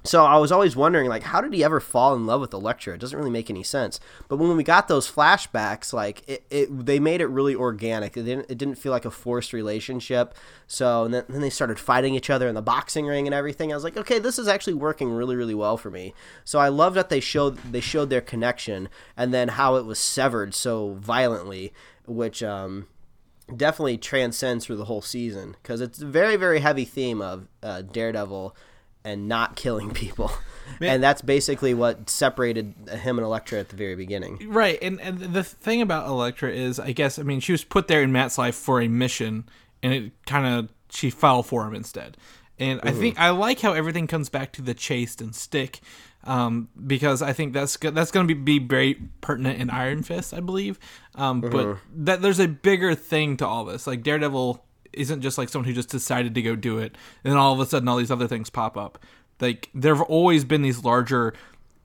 [0.06, 2.92] so I was always wondering, like, how did he ever fall in love with Elektra?
[2.92, 4.00] It doesn't really make any sense.
[4.28, 8.14] But when we got those flashbacks, like, it, it they made it really organic.
[8.14, 10.34] It didn't, it didn't feel like a forced relationship.
[10.66, 13.72] So and then, then they started fighting each other in the boxing ring and everything.
[13.72, 16.12] I was like, okay, this is actually working really, really well for me.
[16.44, 19.98] So I love that they showed they showed their connection and then how it was
[19.98, 21.72] severed so violently,
[22.04, 22.88] which um,
[23.56, 27.82] definitely transcends through the whole season because it's a very, very heavy theme of uh,
[27.82, 28.56] Daredevil
[29.04, 30.32] and not killing people.
[30.80, 34.48] And that's basically what separated him and Elektra at the very beginning.
[34.48, 37.86] Right, and and the thing about Elektra is, I guess, I mean, she was put
[37.86, 39.44] there in Matt's life for a mission,
[39.82, 42.16] and it kind of she fell for him instead.
[42.58, 45.80] And I think I like how everything comes back to the Chaste and stick,
[46.24, 50.02] um, because I think that's go- that's going to be, be very pertinent in Iron
[50.02, 50.78] Fist, I believe.
[51.14, 53.86] Um, But that there's a bigger thing to all this.
[53.86, 57.36] Like Daredevil isn't just like someone who just decided to go do it, and then
[57.36, 58.98] all of a sudden all these other things pop up.
[59.40, 61.34] Like there have always been these larger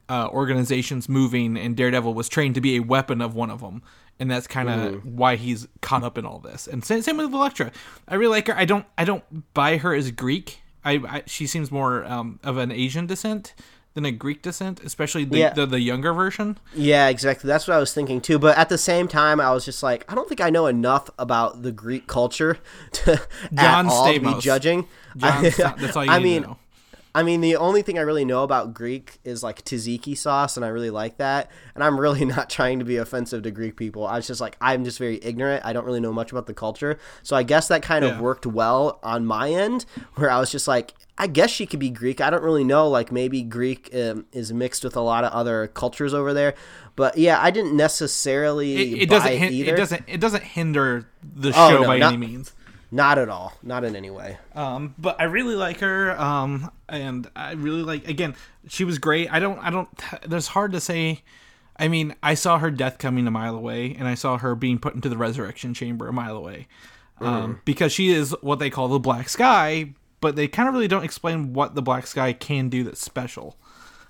[0.09, 3.81] uh, organizations moving, and Daredevil was trained to be a weapon of one of them.
[4.19, 6.67] and that's kind of why he's caught up in all this.
[6.67, 7.71] And same, same with Elektra.
[8.07, 8.55] I really like her.
[8.57, 10.59] I don't I don't buy her as Greek.
[10.83, 13.53] I, I she seems more um, of an Asian descent
[13.95, 15.53] than a Greek descent, especially the, Yeah.
[15.53, 16.57] the the younger version.
[16.75, 17.47] Yeah, exactly.
[17.47, 18.39] That's what I was thinking too.
[18.39, 21.09] But at the same time, I was just like, I don't think I know enough
[21.17, 22.57] about the Greek culture
[22.93, 23.21] to
[23.53, 24.87] John at all be judging.
[25.17, 26.57] John, that's all you I need mean, to know.
[27.19, 30.65] I mean, the only thing I really know about Greek is like tzatziki sauce, and
[30.65, 31.51] I really like that.
[31.75, 34.07] And I'm really not trying to be offensive to Greek people.
[34.07, 35.65] I was just like, I'm just very ignorant.
[35.65, 36.97] I don't really know much about the culture.
[37.23, 40.67] So I guess that kind of worked well on my end, where I was just
[40.67, 42.21] like, I guess she could be Greek.
[42.21, 42.87] I don't really know.
[42.87, 46.53] Like maybe Greek um, is mixed with a lot of other cultures over there.
[46.95, 49.73] But yeah, I didn't necessarily It, it buy doesn't it hin- either.
[49.73, 52.53] it doesn't it doesn't hinder the Oh, show no, by not- any means.
[52.91, 53.53] Not at all.
[53.61, 54.37] Not in any way.
[54.55, 56.19] Um, but I really like her.
[56.19, 58.35] Um, and I really like again.
[58.67, 59.31] She was great.
[59.31, 59.59] I don't.
[59.59, 59.89] I don't.
[60.27, 61.21] There's hard to say.
[61.77, 64.79] I mean, I saw her death coming a mile away, and I saw her being
[64.79, 66.67] put into the resurrection chamber a mile away,
[67.21, 69.93] um, because she is what they call the Black Sky.
[70.19, 73.55] But they kind of really don't explain what the Black Sky can do that's special.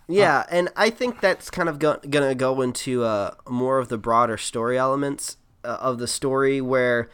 [0.08, 3.98] Yeah, and I think that's kind of go- gonna go into uh, more of the
[3.98, 7.10] broader story elements uh, of the story where.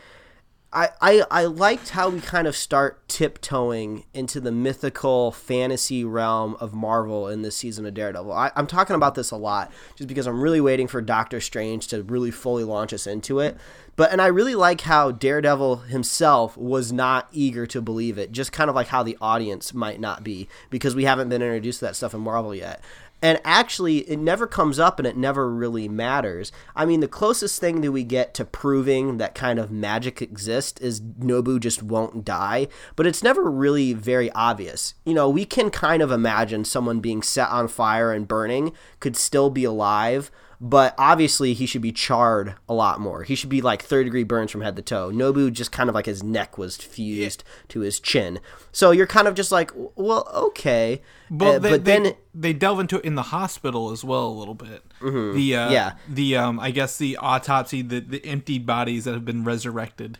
[0.76, 6.74] I, I, liked how we kind of start tiptoeing into the mythical fantasy realm of
[6.74, 8.34] Marvel in this season of Daredevil.
[8.34, 11.88] I, I'm talking about this a lot just because I'm really waiting for Doctor Strange
[11.88, 13.56] to really fully launch us into it.
[13.96, 18.52] But and I really like how Daredevil himself was not eager to believe it, just
[18.52, 21.86] kind of like how the audience might not be because we haven't been introduced to
[21.86, 22.84] that stuff in Marvel yet.
[23.22, 26.52] And actually, it never comes up and it never really matters.
[26.76, 30.80] I mean, the closest thing that we get to proving that kind of magic exists
[30.82, 34.94] is Nobu just won't die, but it's never really very obvious.
[35.06, 39.18] You know, we can kind of imagine someone being set on fire and burning could
[39.18, 40.30] still be alive,
[40.62, 43.24] but obviously he should be charred a lot more.
[43.24, 45.12] He should be like third degree burns from head to toe.
[45.12, 48.40] Nobu just kind of like his neck was fused to his chin.
[48.72, 51.02] So you're kind of just like, well, okay.
[51.30, 54.30] But, Uh, they, but then they delve into it in the hospital as well a
[54.38, 54.84] little bit.
[55.02, 55.94] The uh, Yeah.
[56.10, 60.20] the um, I guess the autopsy, the the emptied bodies that have been resurrected.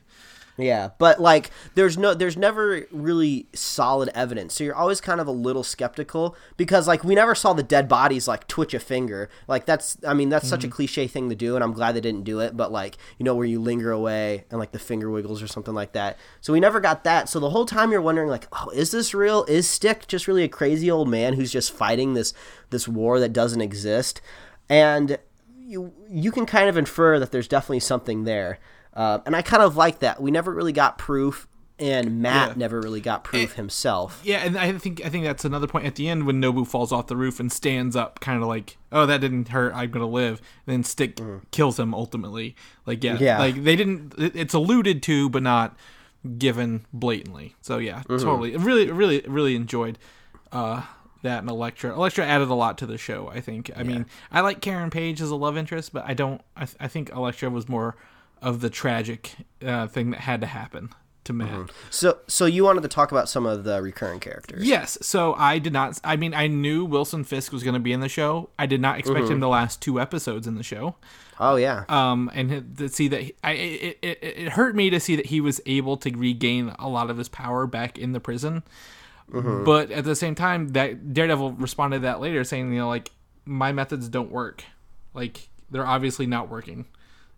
[0.58, 4.54] Yeah, but like there's no there's never really solid evidence.
[4.54, 7.90] So you're always kind of a little skeptical because like we never saw the dead
[7.90, 9.30] bodies like twitch a finger.
[9.48, 10.76] Like that's I mean that's such a mm-hmm.
[10.76, 13.36] cliche thing to do and I'm glad they didn't do it, but like you know
[13.36, 16.18] where you linger away and like the finger wiggles or something like that.
[16.40, 17.28] So we never got that.
[17.28, 19.44] So the whole time you're wondering like, "Oh, is this real?
[19.46, 22.34] Is Stick just really a crazy old man who's just fighting this
[22.70, 24.22] this war that doesn't exist?"
[24.70, 25.18] And
[25.58, 28.60] you you can kind of infer that there's definitely something there.
[28.96, 30.22] Uh, and I kind of like that.
[30.22, 32.54] We never really got proof, and Matt Yeah.
[32.58, 34.22] never really got proof himself.
[34.24, 36.92] Yeah, and I think I think that's another point at the end when Nobu falls
[36.94, 39.74] off the roof and stands up, kind of like, "Oh, that didn't hurt.
[39.76, 41.20] I'm gonna live." And then Stick
[41.52, 42.56] kills him ultimately.
[42.86, 43.40] Like, yeah, Yeah.
[43.40, 44.14] like they didn't.
[44.18, 45.76] It's alluded to, but not
[46.38, 47.56] given blatantly.
[47.62, 48.56] So yeah, totally.
[48.56, 50.00] Really, really, really enjoyed
[50.54, 50.84] uh,
[51.24, 51.94] that and Elektra.
[51.94, 53.28] Elektra added a lot to the show.
[53.28, 53.70] I think.
[53.76, 56.42] I mean, I like Karen Page as a love interest, but I don't.
[56.56, 57.98] I, th- I think Elektra was more
[58.46, 59.32] of the tragic
[59.66, 60.90] uh, thing that had to happen
[61.26, 61.72] to Matt.
[61.90, 64.64] So, so you wanted to talk about some of the recurring characters.
[64.64, 64.98] Yes.
[65.02, 66.00] So I did not.
[66.04, 68.50] I mean, I knew Wilson Fisk was going to be in the show.
[68.60, 70.96] I did not expect him to last two episodes in the show.
[71.40, 71.84] Oh yeah.
[71.90, 75.26] Um, and to see that he- I, it, it, it hurt me to see that
[75.26, 78.62] he was able to regain a lot of his power back in the prison.
[79.34, 83.12] But at the same time, that Daredevil responded to that later, saying, you know, like
[83.44, 84.64] my methods don't work.
[85.16, 86.86] Like they're obviously not working.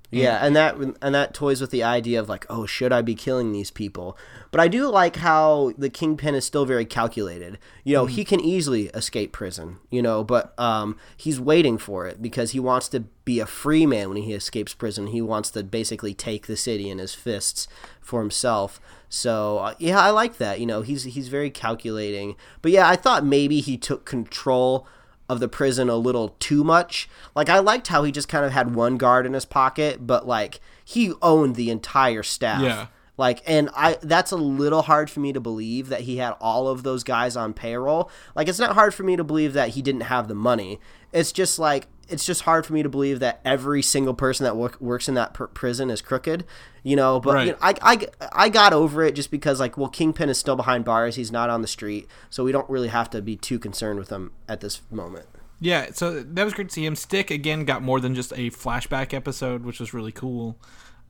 [0.10, 3.13] Yeah, and that and that toys with the idea of like, oh, should I be
[3.13, 4.17] killing these people?
[4.52, 7.58] But I do like how the kingpin is still very calculated.
[7.84, 9.80] You know, he can easily escape prison.
[9.89, 13.86] You know, but um, he's waiting for it because he wants to be a free
[13.86, 15.08] man when he escapes prison.
[15.08, 17.67] He wants to basically take the city in his fists
[18.00, 18.80] for himself.
[19.10, 20.62] So uh, yeah, I like that.
[20.62, 22.38] You know, he's he's very calculating.
[22.62, 24.88] But yeah, I thought maybe he took control
[25.29, 27.09] of the prison a little too much.
[27.35, 30.27] Like I liked how he just kind of had one guard in his pocket, but
[30.27, 32.61] like he owned the entire staff.
[32.61, 32.87] Yeah.
[33.17, 36.67] Like and I that's a little hard for me to believe that he had all
[36.67, 38.11] of those guys on payroll.
[38.35, 40.79] Like it's not hard for me to believe that he didn't have the money.
[41.11, 44.56] It's just like it's just hard for me to believe that every single person that
[44.56, 46.46] work, works in that pr- prison is crooked,
[46.84, 47.20] you know.
[47.20, 50.38] But you know, I, I, I got over it just because like, well, Kingpin is
[50.38, 53.36] still behind bars; he's not on the street, so we don't really have to be
[53.36, 55.26] too concerned with him at this moment.
[55.60, 56.96] Yeah, so that was great to see him.
[56.96, 60.58] Stick again got more than just a flashback episode, which was really cool.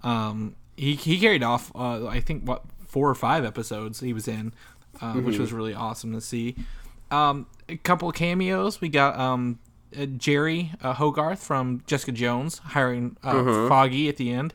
[0.03, 4.27] Um, he he carried off, uh, I think, what four or five episodes he was
[4.27, 4.53] in,
[5.01, 6.55] uh, which was really awesome to see.
[7.11, 8.81] Um, a couple of cameos.
[8.81, 9.59] We got um,
[9.95, 13.67] uh, Jeri uh, Hogarth from Jessica Jones hiring uh, Mm-hmm.
[13.69, 14.53] Foggy at the end.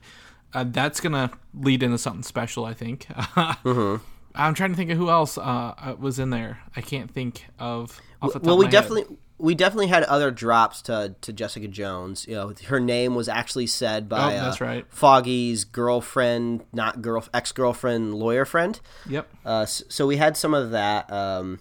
[0.55, 3.07] Uh, that's gonna lead into something special, I think.
[4.35, 6.61] I'm trying to think of who else uh, uh, was in there.
[6.77, 8.01] I can't think of.
[8.21, 8.73] Off the top well, of we my head.
[8.83, 12.27] definitely we definitely had other drops to to Jessica Jones.
[12.29, 14.87] You know, her name was actually said by Oh, that's uh, right.
[14.90, 18.79] Foggy's girlfriend, not girl, ex girlfriend, lawyer friend.
[19.09, 19.29] Yep.
[19.45, 21.11] Uh, so we had some of that.
[21.12, 21.59] Um,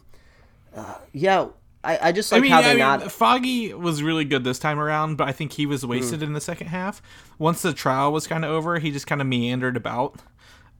[0.75, 1.47] uh, yeah,
[1.83, 3.11] I, I just like I mean, how I they're mean, not.
[3.11, 6.41] Foggy was really good this time around, but I think he was wasted in the
[6.41, 7.01] second half.
[7.39, 10.19] Once the trial was kind of over, he just kind of meandered about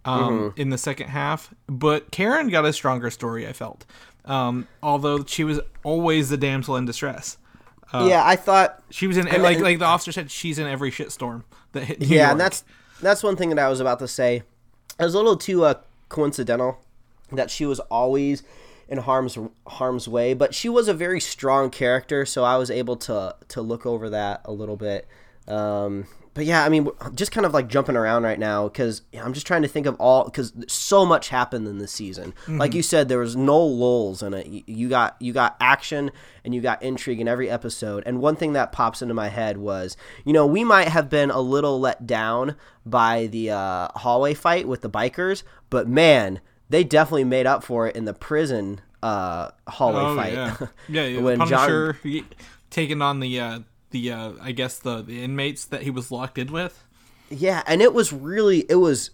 [0.05, 1.53] um, in the second half.
[1.67, 3.85] But Karen got a stronger story, I felt.
[4.25, 7.37] Um, although she was always the damsel in distress.
[7.93, 8.81] yeah, I thought.
[8.91, 11.83] She was in And- like and- like the officer said, she's in every shitstorm that
[11.85, 11.99] hit.
[12.01, 12.31] New Yeah, York.
[12.33, 12.63] and that's
[13.01, 14.43] that's one thing that I was about to say.
[14.99, 15.73] It was a little too uh,
[16.09, 16.79] coincidental
[17.31, 18.43] that she was always
[18.91, 22.97] in harm's harm's way, but she was a very strong character, so I was able
[22.97, 25.07] to to look over that a little bit.
[25.47, 29.33] Um, but yeah, I mean, just kind of like jumping around right now because I'm
[29.33, 32.33] just trying to think of all because so much happened in this season.
[32.47, 34.47] Like you said, there was no lulls in it.
[34.47, 36.09] You- You got you got action
[36.45, 38.03] and you got intrigue in every episode.
[38.05, 41.31] And one thing that pops into my head was, you know, we might have been
[41.31, 46.39] a little let down by the uh, hallway fight with the bikers, but man,
[46.71, 50.33] they definitely made up for it in the prison uh, hallway oh fight.
[50.33, 50.55] yeah,
[50.89, 51.05] yeah.
[51.05, 52.25] yeah When John- Punisher he-
[52.69, 53.59] taking on the uh,
[53.91, 56.83] the uh, I guess the, the inmates that he was locked in with.
[57.29, 59.11] Yeah, and it was really it was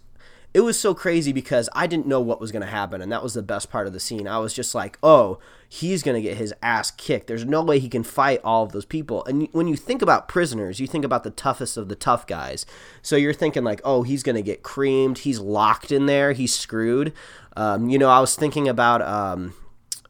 [0.54, 3.22] it was so crazy because I didn't know what was going to happen and that
[3.22, 4.26] was the best part of the scene.
[4.26, 7.26] I was just like, "Oh, he's going to get his ass kicked.
[7.26, 10.26] There's no way he can fight all of those people." And when you think about
[10.26, 12.64] prisoners, you think about the toughest of the tough guys.
[13.02, 15.18] So you're thinking like, "Oh, he's going to get creamed.
[15.18, 16.32] He's locked in there.
[16.32, 17.12] He's screwed."
[17.58, 19.52] Um, you know, I was thinking about um,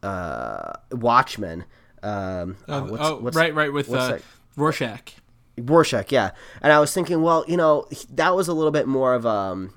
[0.03, 1.65] uh, Watchmen.
[2.03, 4.19] Um, Uh, what's- oh, what's- right, right, with uh.
[4.55, 5.13] Rorschach.
[5.57, 6.31] Rorschach, yeah.
[6.61, 9.73] And I was thinking, well, you know, that was a little bit more of um,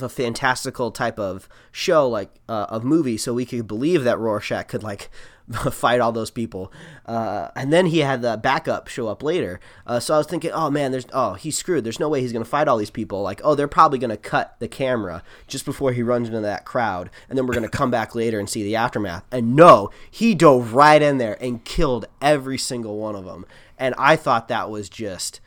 [0.00, 4.66] a fantastical type of show, like uh, of movie, so we could believe that Rorschach
[4.68, 5.08] could like
[5.72, 6.72] fight all those people.
[7.06, 9.60] Uh, and then he had the backup show up later.
[9.86, 11.84] Uh, so I was thinking, oh man, there's oh he's screwed.
[11.84, 13.22] There's no way he's gonna fight all these people.
[13.22, 17.10] Like oh they're probably gonna cut the camera just before he runs into that crowd,
[17.28, 19.24] and then we're gonna come back later and see the aftermath.
[19.32, 23.46] And no, he dove right in there and killed every single one of them.
[23.78, 25.40] And I thought that was just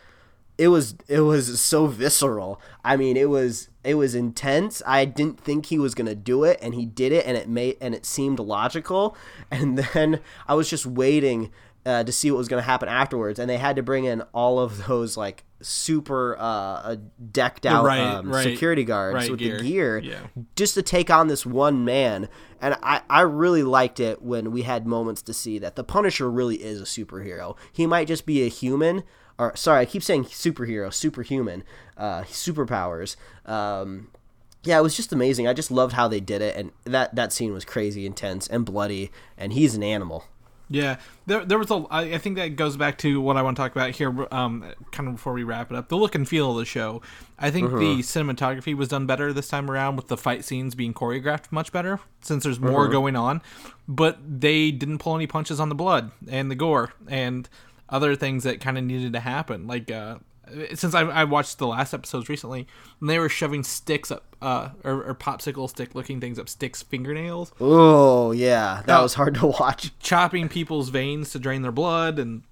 [0.57, 2.61] it was it was so visceral.
[2.83, 4.81] I mean, it was it was intense.
[4.85, 7.77] I didn't think he was gonna do it, and he did it, and it made
[7.81, 9.15] and it seemed logical.
[9.51, 11.51] And then I was just waiting
[11.85, 14.59] uh, to see what was gonna happen afterwards, and they had to bring in all
[14.59, 16.95] of those like super uh, uh,
[17.31, 19.57] decked out Right, um, right, security guards right with gear.
[19.59, 20.21] the gear Yeah.
[20.55, 22.29] just to take on this one man.
[22.59, 26.31] And I, I really liked it when we had moments to see that the Punisher
[26.31, 27.55] really is a superhero.
[27.71, 29.03] He might just be a human,
[29.41, 31.63] or sorry, I keep saying superhero, superhuman,
[31.97, 33.15] uh, superpowers.
[33.45, 34.09] Um,
[34.63, 35.47] yeah, it was just amazing.
[35.47, 38.63] I just loved how they did it, and that that scene was crazy intense and
[38.63, 39.11] bloody.
[39.35, 40.25] And he's an animal.
[40.69, 41.85] Yeah, there, there was a.
[41.89, 44.63] I I think that goes back to what I want to talk about here, um,
[44.91, 45.89] kind of before we wrap it up.
[45.89, 47.01] The look and feel of the show.
[47.39, 50.93] I think the cinematography was done better this time around, with the fight scenes being
[50.93, 53.41] choreographed much better, since there's more going on.
[53.87, 57.49] But they didn't pull any punches on the blood and the gore and
[57.91, 59.67] other things that kind of needed to happen.
[59.67, 60.17] Like uh,
[60.73, 62.65] since I, I watched the last episodes recently,
[62.99, 66.81] and they were shoving sticks up, uh, or, or popsicle stick looking things up sticks
[66.81, 69.03] fingernails Oh yeah, that Oh.
[69.03, 69.91] was hard to watch.
[69.99, 72.43] chopping people's veins to drain their blood and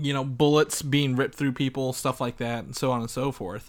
[0.00, 3.32] you know bullets being ripped through people stuff like that and so on and so
[3.32, 3.68] forth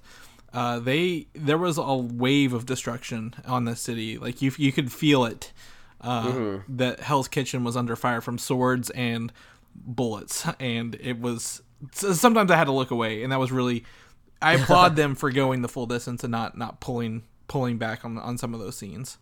[0.53, 4.91] uh, they there was a wave of destruction on the city like you you could
[4.91, 5.51] feel it
[6.01, 9.33] uh, that Hell's Kitchen was under fire from swords and
[9.75, 13.84] bullets and it was sometimes I had to look away and that was really
[14.41, 18.17] I applaud them for going the full distance and not not pulling pulling back on
[18.17, 19.17] on some of those scenes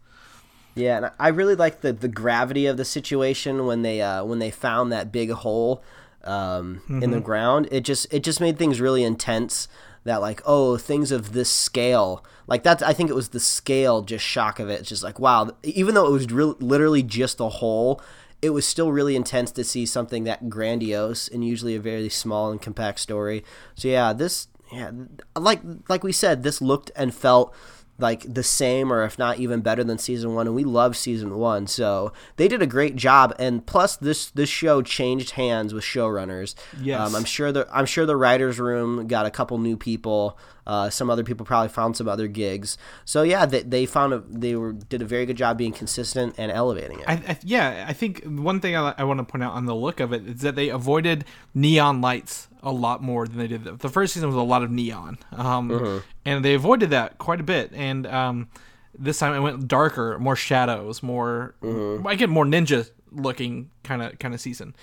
[0.75, 4.39] Yeah, and I really like the the gravity of the situation when they uh, when
[4.39, 5.83] they found that big hole
[6.23, 7.67] um, in the ground.
[7.71, 9.67] It just it just made things really intense.
[10.03, 14.03] That like oh things of this scale like that's I think it was the scale
[14.03, 14.79] just shock of it.
[14.79, 18.01] It's just like wow even though it was real literally just a hole.
[18.41, 22.51] It was still really intense to see something that grandiose and usually a very small
[22.51, 23.43] and compact story.
[23.75, 24.91] So yeah, this yeah
[25.35, 27.55] like like we said, this looked and felt
[27.99, 31.35] like the same or if not even better than season one and we love season
[31.37, 35.83] one so they did a great job and plus this this show changed hands with
[35.83, 36.99] showrunners Yes.
[36.99, 40.37] um, i'm sure the i'm sure the writers room got a couple new people
[40.67, 42.77] Uh, some other people probably found some other gigs.
[43.05, 46.35] So yeah, they, they found a, they were did a very good job being consistent
[46.37, 47.05] and elevating it.
[47.07, 49.73] I, I, yeah, I think one thing I, I want to point out on the
[49.73, 51.23] look of it is that they avoided
[51.55, 53.63] neon lights a lot more than they did.
[53.63, 55.97] The, the first season was a lot of neon, um, Mm-hmm.
[56.25, 57.71] and they avoided that quite a bit.
[57.73, 58.49] And um,
[58.97, 62.05] this time it went darker, more shadows, more Mm-hmm.
[62.07, 64.75] I get more ninja looking kind of kind of season.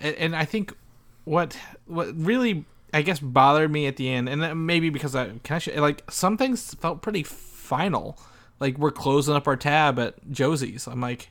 [0.00, 0.72] And, and I think
[1.24, 5.66] what what really I guess bothered me at the end, and maybe because I kind
[5.68, 8.18] of like some things felt pretty final.
[8.60, 10.86] Like we're closing up our tab at Josie's.
[10.88, 11.30] I'm like,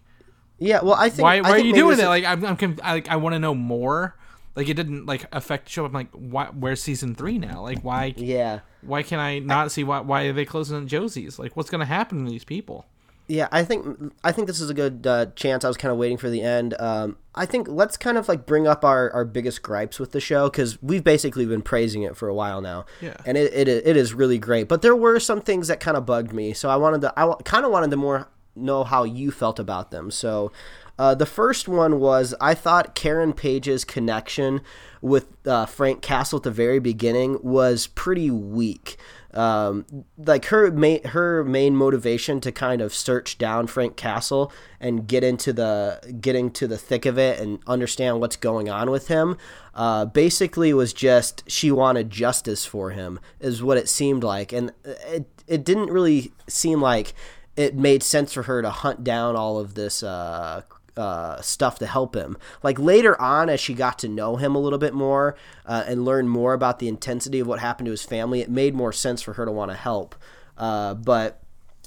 [0.60, 2.04] yeah, well, I think why I why are you doing this that?
[2.04, 4.16] is- Like I'm, I'm conf- I, like I want to know more.
[4.58, 5.86] Like it didn't like affect show.
[5.86, 6.48] I'm like, why?
[6.48, 7.62] Where's season three now?
[7.62, 8.16] Like why?
[8.18, 8.62] yeah.
[8.82, 10.00] Why can I not see why?
[10.00, 11.38] Why are they closing Josie's?
[11.38, 12.88] Like what's gonna happen to these people?
[13.28, 15.64] Yeah, I think I think this is a good uh, chance.
[15.64, 16.74] I was kind of waiting for the end.
[16.80, 20.20] Um, I think let's kind of like bring up our, our biggest gripes with the
[20.20, 22.86] show because we've basically been praising it for a while now.
[23.00, 23.18] Yeah.
[23.28, 24.68] and it, it it is really great.
[24.68, 27.32] But there were some things that kind of bugged me, so I wanted to I
[27.44, 30.10] kind of wanted to more know how you felt about them.
[30.10, 30.52] So.
[31.00, 34.62] Uh, the first one was I thought Karen Page's connection
[35.02, 38.98] with uh, Frank Castle at the very beginning was pretty weak.
[39.34, 39.86] Um,
[40.18, 45.24] like her main her main motivation to kind of search down Frank Castle and get
[45.24, 49.38] into the getting to the thick of it and understand what's going on with him
[49.76, 54.52] uh, basically was just she wanted justice for him is what it seemed like.
[54.52, 57.14] And it it didn't really seem like
[57.56, 60.62] it made sense for her to hunt down all of this uh,
[60.98, 62.38] uh, stuff to help him.
[62.64, 65.36] Like later on, as she got to know him a little bit more
[65.66, 68.76] uh, and learn more about the intensity of what happened to his family, it made
[68.76, 70.16] more sense for her to want to help.
[70.58, 71.42] Uh, but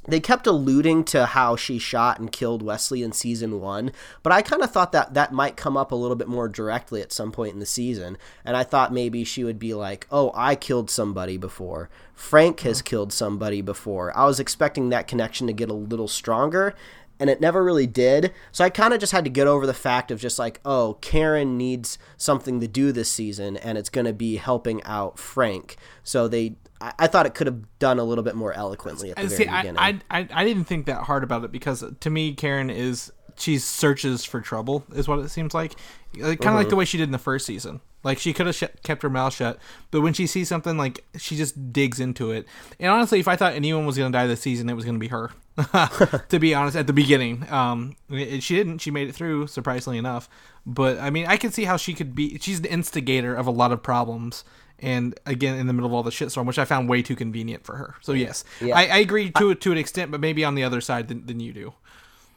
[0.09, 3.93] they kept alluding to how she shot and killed Wesley in season one,
[4.23, 7.03] but I kind of thought that that might come up a little bit more directly
[7.03, 8.17] at some point in the season.
[8.45, 11.91] And I thought maybe she would be like, oh, I killed somebody before.
[12.15, 14.17] Frank has killed somebody before.
[14.17, 16.75] I was expecting that connection to get a little stronger,
[17.21, 18.33] and it never really did.
[18.51, 20.97] So I kind of just had to get over the fact of just like, oh,
[21.03, 25.77] Karen needs something to do this season, and it's going to be helping out Frank.
[26.03, 29.17] So they, I, I thought it could have done a little bit more eloquently at
[29.17, 29.47] the very see.
[29.47, 29.79] I, beginning.
[29.79, 33.59] I I I didn't think that hard about it because to me, Karen is she
[33.59, 35.75] searches for trouble is what it seems like,
[36.19, 37.81] like kind of like the way she did in the first season.
[38.03, 39.59] Like she could have sh- kept her mouth shut,
[39.91, 42.47] but when she sees something, like she just digs into it.
[42.79, 44.95] And honestly, if I thought anyone was going to die this season, it was going
[44.95, 45.31] to be her.
[46.31, 48.79] to be honest, at the beginning, um, it- she didn't.
[48.79, 50.29] She made it through, surprisingly enough.
[50.65, 52.39] But I mean, I can see how she could be.
[52.39, 54.45] She's the instigator of a lot of problems.
[54.83, 57.67] And again, in the middle of all the shitstorm, which I found way too convenient
[57.67, 57.97] for her.
[58.01, 58.75] So yes, Yeah.
[58.79, 61.39] I, I agree to to an extent, but maybe on the other side than, than
[61.39, 61.75] you do.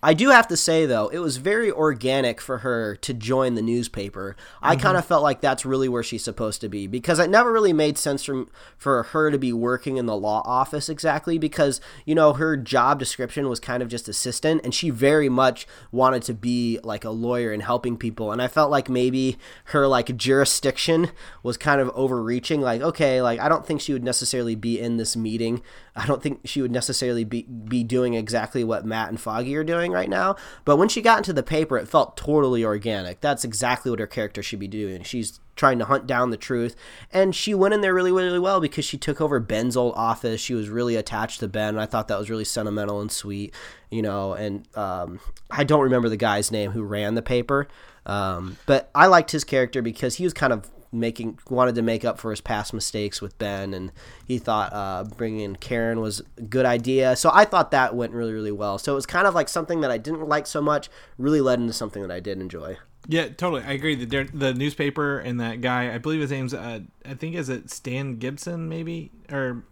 [0.04, 3.62] I do have to say though, it was very organic for her to join the
[3.62, 4.36] newspaper.
[4.62, 4.84] I mm-hmm.
[4.84, 7.72] kind of felt like that's really where she's supposed to be because it never really
[7.72, 8.48] made sense for
[8.78, 13.00] for her to be working in the law office exactly because you know her job
[13.00, 17.10] description was kind of just assistant and she very much wanted to be like a
[17.10, 21.12] lawyer and helping people and I felt like maybe her like jurisdiction
[21.44, 24.98] was kind of overreaching like okay, like I don't think she would necessarily be in
[24.98, 25.62] this meeting.
[25.96, 29.64] I don't think she would necessarily be be doing exactly what Matt and Foggy are
[29.64, 30.36] doing right now.
[30.66, 33.22] But when she got into the paper, it felt totally organic.
[33.22, 35.04] That's exactly what her character should be doing.
[35.04, 36.76] She's trying to hunt down the truth,
[37.12, 40.42] and she went in there really, really well because she took over Ben's old office.
[40.42, 41.70] She was really attached to Ben.
[41.70, 43.54] And I thought that was really sentimental and sweet,
[43.92, 44.34] you know.
[44.34, 45.20] And um,
[45.52, 47.68] I don't remember the guy's name who ran the paper,
[48.06, 52.06] um, but I liked his character because he was kind of making wanted to make
[52.06, 53.92] up for his past mistakes with Ben, and
[54.26, 57.16] he thought uh, bringing in Karen was a good idea.
[57.16, 58.78] So I thought that went really really well.
[58.78, 61.60] So it was kind of like something that I didn't like so much really led
[61.60, 62.78] into something that I did enjoy.
[63.08, 63.64] Yeah, totally.
[63.64, 63.96] I agree.
[63.96, 67.70] The the newspaper and that guy, I believe his name's, uh, I think is it
[67.70, 69.64] Stan Gibson, maybe or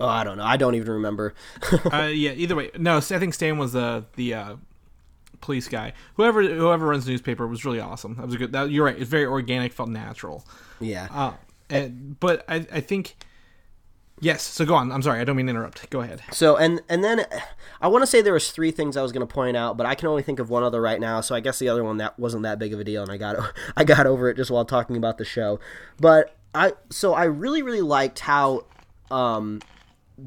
[0.00, 0.44] Oh, I don't know.
[0.44, 1.34] I don't even remember.
[1.92, 2.30] uh, yeah.
[2.32, 2.98] Either way, no.
[2.98, 4.56] I think Stan was the the uh,
[5.40, 5.92] police guy.
[6.14, 8.14] Whoever whoever runs the newspaper was really awesome.
[8.16, 8.52] That was a good.
[8.52, 8.98] That, you're right.
[8.98, 9.72] It's very organic.
[9.72, 10.44] Felt natural.
[10.80, 11.08] yeah.
[11.12, 11.32] Uh,
[11.70, 13.16] and, but I I think
[14.20, 14.42] yes.
[14.42, 14.90] So go on.
[14.90, 15.20] I'm sorry.
[15.20, 15.88] I don't mean to interrupt.
[15.90, 16.22] Go ahead.
[16.32, 17.26] So and and then
[17.80, 19.86] I want to say there was three things I was going to point out, but
[19.86, 21.20] I can only think of one other right now.
[21.20, 23.16] So I guess the other one that wasn't that big of a deal, and I
[23.16, 23.36] got
[23.76, 25.60] I got over it just while talking about the show.
[26.00, 28.64] But I so I really really liked how
[29.10, 29.60] um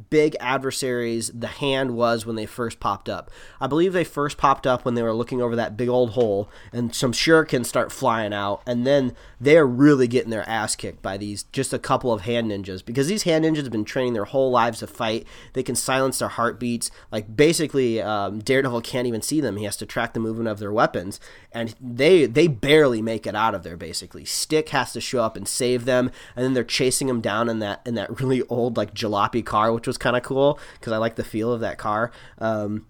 [0.10, 3.30] big adversaries the hand was when they first popped up.
[3.60, 6.50] I believe they first popped up when they were looking over that big old hole
[6.72, 11.18] and some shurikens start flying out and then they're really getting their ass kicked by
[11.18, 14.26] these just a couple of hand ninjas because these hand ninjas have been training their
[14.26, 15.28] whole lives to fight.
[15.54, 16.92] They can silence their heartbeats.
[17.12, 19.58] Like basically um, Daredevil can't even see them.
[19.58, 21.20] He has to track the movement of their weapons
[21.52, 24.26] and they they barely make it out of there basically.
[24.26, 27.60] Stick has to show up and save them and then they're chasing him down in
[27.60, 30.98] that in that really old like jalopy car which was kind of cool because I
[30.98, 32.12] like the feel of that car.
[32.38, 32.86] Um,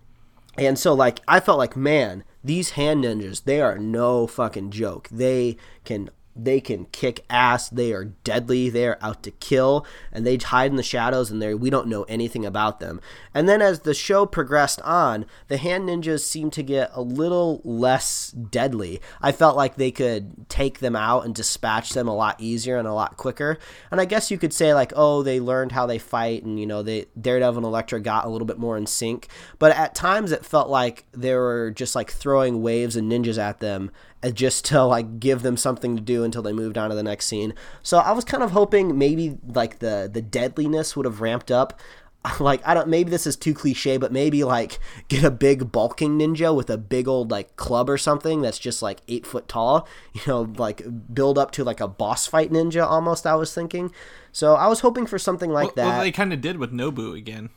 [0.58, 5.08] and so like I felt like man, these hand ninjas, they are no fucking joke.
[5.10, 7.70] They can they can kick ass.
[7.70, 8.70] They are deadly.
[8.70, 11.88] They are out to kill, and they hide in the shadows, and they we don't
[11.88, 13.02] know anything about them.
[13.34, 17.62] And then as the show progressed on, the hand ninjas seemed to get a little
[17.64, 19.02] less deadly.
[19.22, 22.88] I felt like they could take them out and dispatch them a lot easier and
[22.88, 23.58] a lot quicker.
[23.92, 26.66] And I guess you could say like, oh, they learned how they fight, and you
[26.66, 29.28] know, they Daredevil and Elektra got a little bit more in sync.
[29.60, 33.60] But at times it felt like they were just like throwing waves and ninjas at
[33.60, 33.92] them
[34.30, 37.26] just to like give them something to do until they moved on to the next
[37.26, 37.53] scene.
[37.82, 41.80] So I was kind of hoping maybe like the the deadliness would have ramped up.
[42.39, 46.19] Like I don't maybe this is too cliche, but maybe like get a big bulking
[46.19, 49.88] ninja with a big old like club or something that's just like eight foot tall.
[50.13, 53.26] You know, like build up to like a boss fight ninja almost.
[53.26, 53.91] I was thinking.
[54.34, 55.88] So I was hoping for something like well, that.
[55.88, 57.49] Well, they kind of did with Nobu again.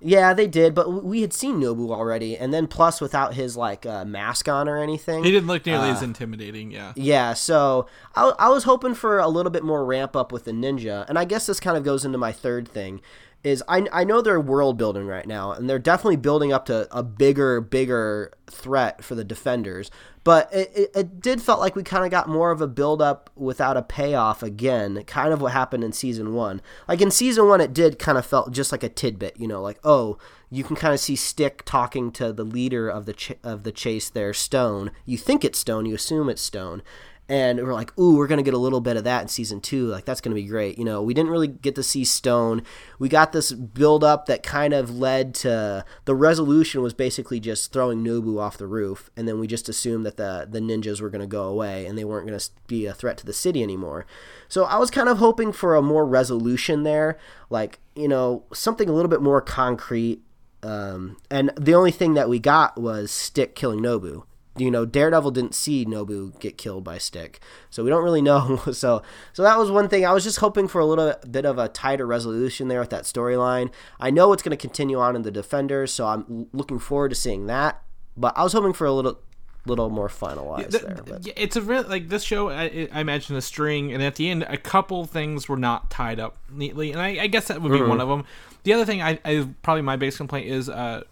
[0.00, 3.86] Yeah, they did, but we had seen Nobu already, and then plus without his like
[3.86, 6.70] uh, mask on or anything, he didn't look nearly uh, as intimidating.
[6.70, 7.32] Yeah, yeah.
[7.32, 11.08] So I, I was hoping for a little bit more ramp up with the ninja,
[11.08, 13.00] and I guess this kind of goes into my third thing.
[13.44, 16.88] Is I, I know they're world building right now, and they're definitely building up to
[16.90, 19.90] a bigger, bigger threat for the defenders.
[20.24, 23.02] But it, it, it did felt like we kind of got more of a build
[23.02, 26.62] up without a payoff again, kind of what happened in season one.
[26.88, 29.60] Like in season one, it did kind of felt just like a tidbit, you know,
[29.60, 30.16] like oh,
[30.50, 33.72] you can kind of see Stick talking to the leader of the ch- of the
[33.72, 34.92] Chaste there, Stone.
[35.04, 36.82] You think it's Stone, you assume it's Stone,
[37.28, 39.86] and we're like, ooh, we're gonna get a little bit of that in season two.
[39.86, 40.76] Like that's gonna be great.
[40.76, 42.62] You know, we didn't really get to see Stone.
[42.98, 47.72] We got this build up that kind of led to the resolution was basically just
[47.72, 51.08] throwing Nobu off the roof, and then we just assumed that the the ninjas were
[51.10, 54.04] gonna go away and they weren't gonna be a threat to the city anymore.
[54.48, 57.18] So I was kind of hoping for a more resolution there,
[57.48, 60.20] like you know something a little bit more concrete.
[60.62, 64.24] Um, and the only thing that we got was Stick killing Nobu
[64.56, 67.40] you know Daredevil didn't see Nobu get killed by Stick,
[67.70, 68.56] so we don't really know.
[68.72, 69.02] so
[69.32, 70.06] so that was one thing.
[70.06, 73.04] I was just hoping for a little bit of a tighter resolution there with that
[73.04, 73.72] storyline.
[73.98, 77.14] I know it's going to continue on in the Defenders, so I'm looking forward to
[77.14, 77.82] seeing that.
[78.16, 79.18] But I was hoping for a little
[79.66, 81.02] little more finalized the, there.
[81.04, 81.28] But.
[81.36, 82.50] It's a real like this show.
[82.50, 86.20] I, I imagine a string, and at the end, a couple things were not tied
[86.20, 87.88] up neatly, and I, I guess that would be mm-hmm.
[87.88, 88.24] one of them.
[88.64, 91.02] The other thing, I, I probably my biggest complaint is uh,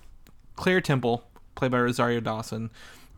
[0.56, 1.24] Claire Temple,
[1.54, 2.70] played by Rosario Dawson.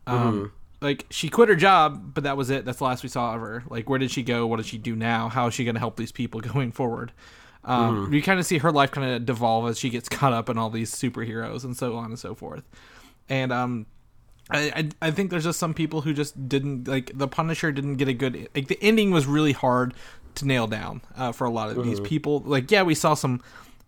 [0.06, 0.46] Um, mm-hmm.
[0.80, 2.64] Like she quit her job, but that was it.
[2.64, 3.64] That's the last we saw of her.
[3.68, 4.46] Like, where did she go?
[4.46, 5.28] What does she do now?
[5.28, 7.12] How is she going to help these people going forward?
[7.64, 8.14] Um, mm-hmm.
[8.14, 10.58] You kind of see her life kind of devolve as she gets caught up in
[10.58, 12.64] all these superheroes and so on and so forth.
[13.28, 13.86] And um,
[14.50, 17.96] I, I, I think there's just some people who just didn't like the Punisher didn't
[17.96, 19.94] get a good like the ending was really hard
[20.34, 21.88] to nail down uh, for a lot of mm-hmm.
[21.88, 22.40] these people.
[22.40, 23.40] Like, yeah, we saw some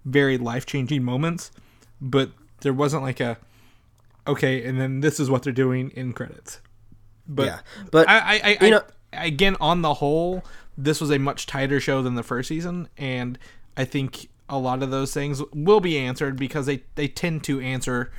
[0.04, 1.50] very life changing moments,
[2.00, 3.36] but there wasn't like a
[4.26, 6.60] okay, and then this is what they're doing in credits.
[7.28, 7.58] But yeah,
[7.90, 10.44] but I, I, I, you know, again, on the whole,
[10.76, 13.38] this was a much tighter show than the first season, and
[13.76, 17.60] I think a lot of those things will be answered because they they tend to
[17.60, 18.12] answer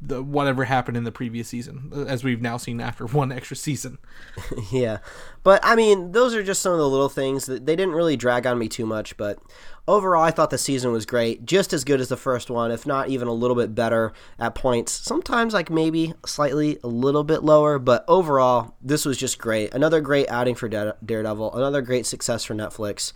[0.00, 3.56] the whatever happened in the previous season, uh, as we've now seen after one extra
[3.56, 3.98] season.
[4.70, 4.98] yeah,
[5.42, 8.16] but I mean, those are just some of the little things that they didn't really
[8.16, 9.16] drag on me too much.
[9.16, 9.38] But
[9.86, 12.86] overall, I thought the season was great, just as good as the first one, if
[12.86, 14.92] not even a little bit better at points.
[14.92, 19.74] Sometimes, like maybe slightly a little bit lower, but overall, this was just great.
[19.74, 23.12] Another great outing for Daredevil, another great success for Netflix.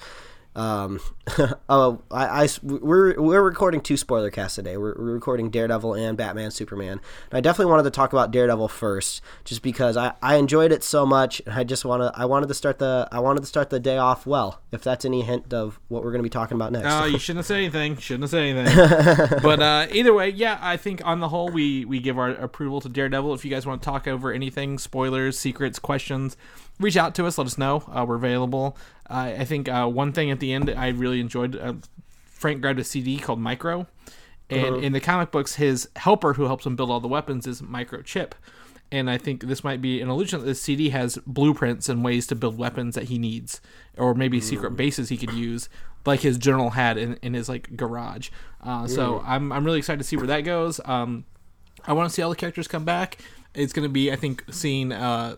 [0.55, 1.01] Um,
[1.69, 4.77] oh, I, I, we're we're recording two spoiler casts today.
[4.77, 7.01] We're, we're, recording Daredevil and Batman Superman.
[7.31, 10.85] And I definitely wanted to talk about Daredevil first, just because I, I enjoyed it
[10.85, 13.47] so much, and I just want to I wanted to start the I wanted to
[13.47, 14.61] start the day off well.
[14.73, 16.85] If that's any hint of what we're going to be talking about next.
[16.85, 17.97] No, you shouldn't have said anything.
[17.97, 19.39] Shouldn't have said anything.
[19.43, 22.83] but uh, either way, yeah, I think on the whole we we give our approval
[22.83, 23.33] to Daredevil.
[23.33, 26.37] If you guys want to talk over anything, spoilers, secrets, questions
[26.83, 27.39] reach out to us.
[27.39, 27.85] Let us know.
[27.91, 28.77] Uh, we're available.
[29.09, 31.57] Uh, I think uh, one thing at the end I really enjoyed.
[31.57, 31.75] Uh,
[32.27, 33.87] Frank grabbed a CD called Micro,
[34.51, 34.77] and uh-huh.
[34.79, 38.33] in the comic books, his helper who helps him build all the weapons is Microchip.
[38.91, 42.27] and I think this might be an illusion that the CD has blueprints and ways
[42.27, 43.61] to build weapons that he needs,
[43.97, 45.69] or maybe secret bases he could use,
[46.05, 48.29] like his general had in, in his like garage.
[48.63, 50.81] Uh, So I'm I'm really excited to see where that goes.
[50.85, 51.25] Um,
[51.87, 53.19] I want to see all the characters come back.
[53.55, 55.37] It's going to be, I think, seeing uh,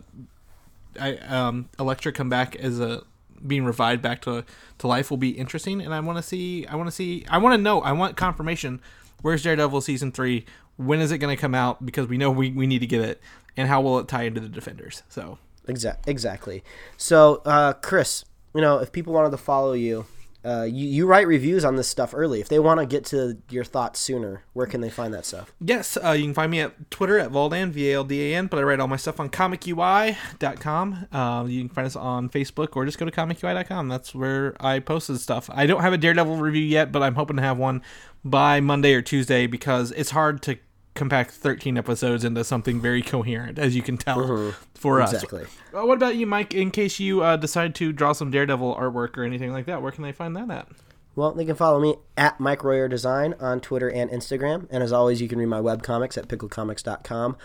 [0.99, 3.03] I, um, Elektra come back as a
[3.45, 4.43] being revived back to
[4.79, 6.65] to life will be interesting, and I want to see.
[6.67, 7.25] I want to see.
[7.29, 7.81] I want to know.
[7.81, 8.81] I want confirmation.
[9.21, 10.45] Where's Daredevil season three?
[10.77, 11.85] When is it going to come out?
[11.85, 13.21] Because we know we, we need to get it,
[13.55, 15.03] and how will it tie into the Defenders?
[15.09, 15.37] So
[15.67, 16.63] Exact, exactly.
[16.97, 20.05] So, uh, Chris, you know, if people wanted to follow you,
[20.45, 22.39] uh, you, you write reviews on this stuff early.
[22.39, 25.51] If they want to get to your thoughts sooner, where can they find that stuff?
[25.59, 28.37] yes, uh, you can find me at Twitter at Valdan V A L D A
[28.37, 28.47] N.
[28.47, 31.07] But I write all my stuff on comicui.com.
[31.11, 33.87] Um, you can find us on Facebook or just go to comicui.com.
[33.87, 35.49] That's where I post this stuff.
[35.51, 37.81] I don't have a Daredevil review yet, but I'm hoping to have one
[38.23, 40.57] by Monday or Tuesday because it's hard to
[40.95, 45.13] compact 13 episodes into something very coherent, as you can tell for us.
[45.13, 45.43] Exactly.
[45.73, 46.53] Uh, what about you, Mike?
[46.53, 49.91] In case you uh, decide to draw some Daredevil artwork or anything like that, where
[49.91, 50.67] can they find that at?
[51.15, 54.67] Well, they can follow me at Mike Royer Design on Twitter and Instagram.
[54.69, 57.37] And as always, you can read my webcomics at picklecomics.com.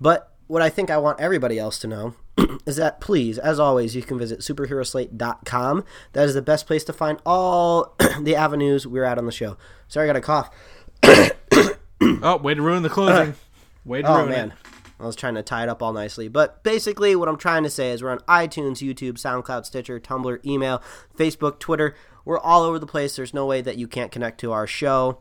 [0.00, 2.14] But what I think I want everybody else to know
[2.66, 5.84] is that please, as always, you can visit superheroslate.com.
[6.12, 9.56] That is the best place to find all the avenues we're at on the show.
[9.88, 10.50] Sorry, I got a cough.
[12.22, 13.34] Oh, way to ruin the closing.
[13.84, 14.56] Way to Oh ruin man, it.
[14.98, 17.70] I was trying to tie it up all nicely, but basically, what I'm trying to
[17.70, 20.82] say is we're on iTunes, YouTube, SoundCloud, Stitcher, Tumblr, email,
[21.16, 21.94] Facebook, Twitter.
[22.24, 23.14] We're all over the place.
[23.14, 25.20] There's no way that you can't connect to our show.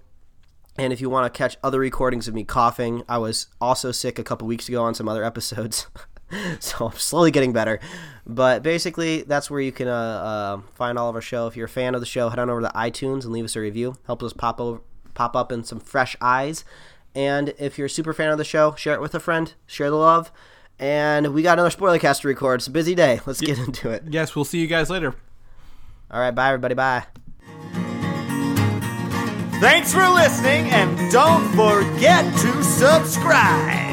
[0.77, 4.17] And if you want to catch other recordings of me coughing, I was also sick
[4.17, 5.87] a couple weeks ago on some other episodes.
[6.59, 7.79] so I'm slowly getting better.
[8.25, 11.47] But basically, that's where you can uh, uh, find all of our show.
[11.47, 13.55] If you're a fan of the show, head on over to iTunes and leave us
[13.55, 13.95] a review.
[14.05, 14.81] Helps us pop over,
[15.15, 16.63] pop up in some fresh eyes.
[17.15, 19.53] And if you're a super fan of the show, share it with a friend.
[19.65, 20.31] Share the love.
[20.77, 22.59] And we got another spoiler cast to record.
[22.59, 23.21] It's a busy day.
[23.25, 24.03] Let's get into it.
[24.09, 25.15] Yes, we'll see you guys later.
[26.11, 26.75] All right, bye everybody.
[26.75, 27.05] Bye.
[29.61, 33.84] Thanks for listening, and don't forget to subscribe.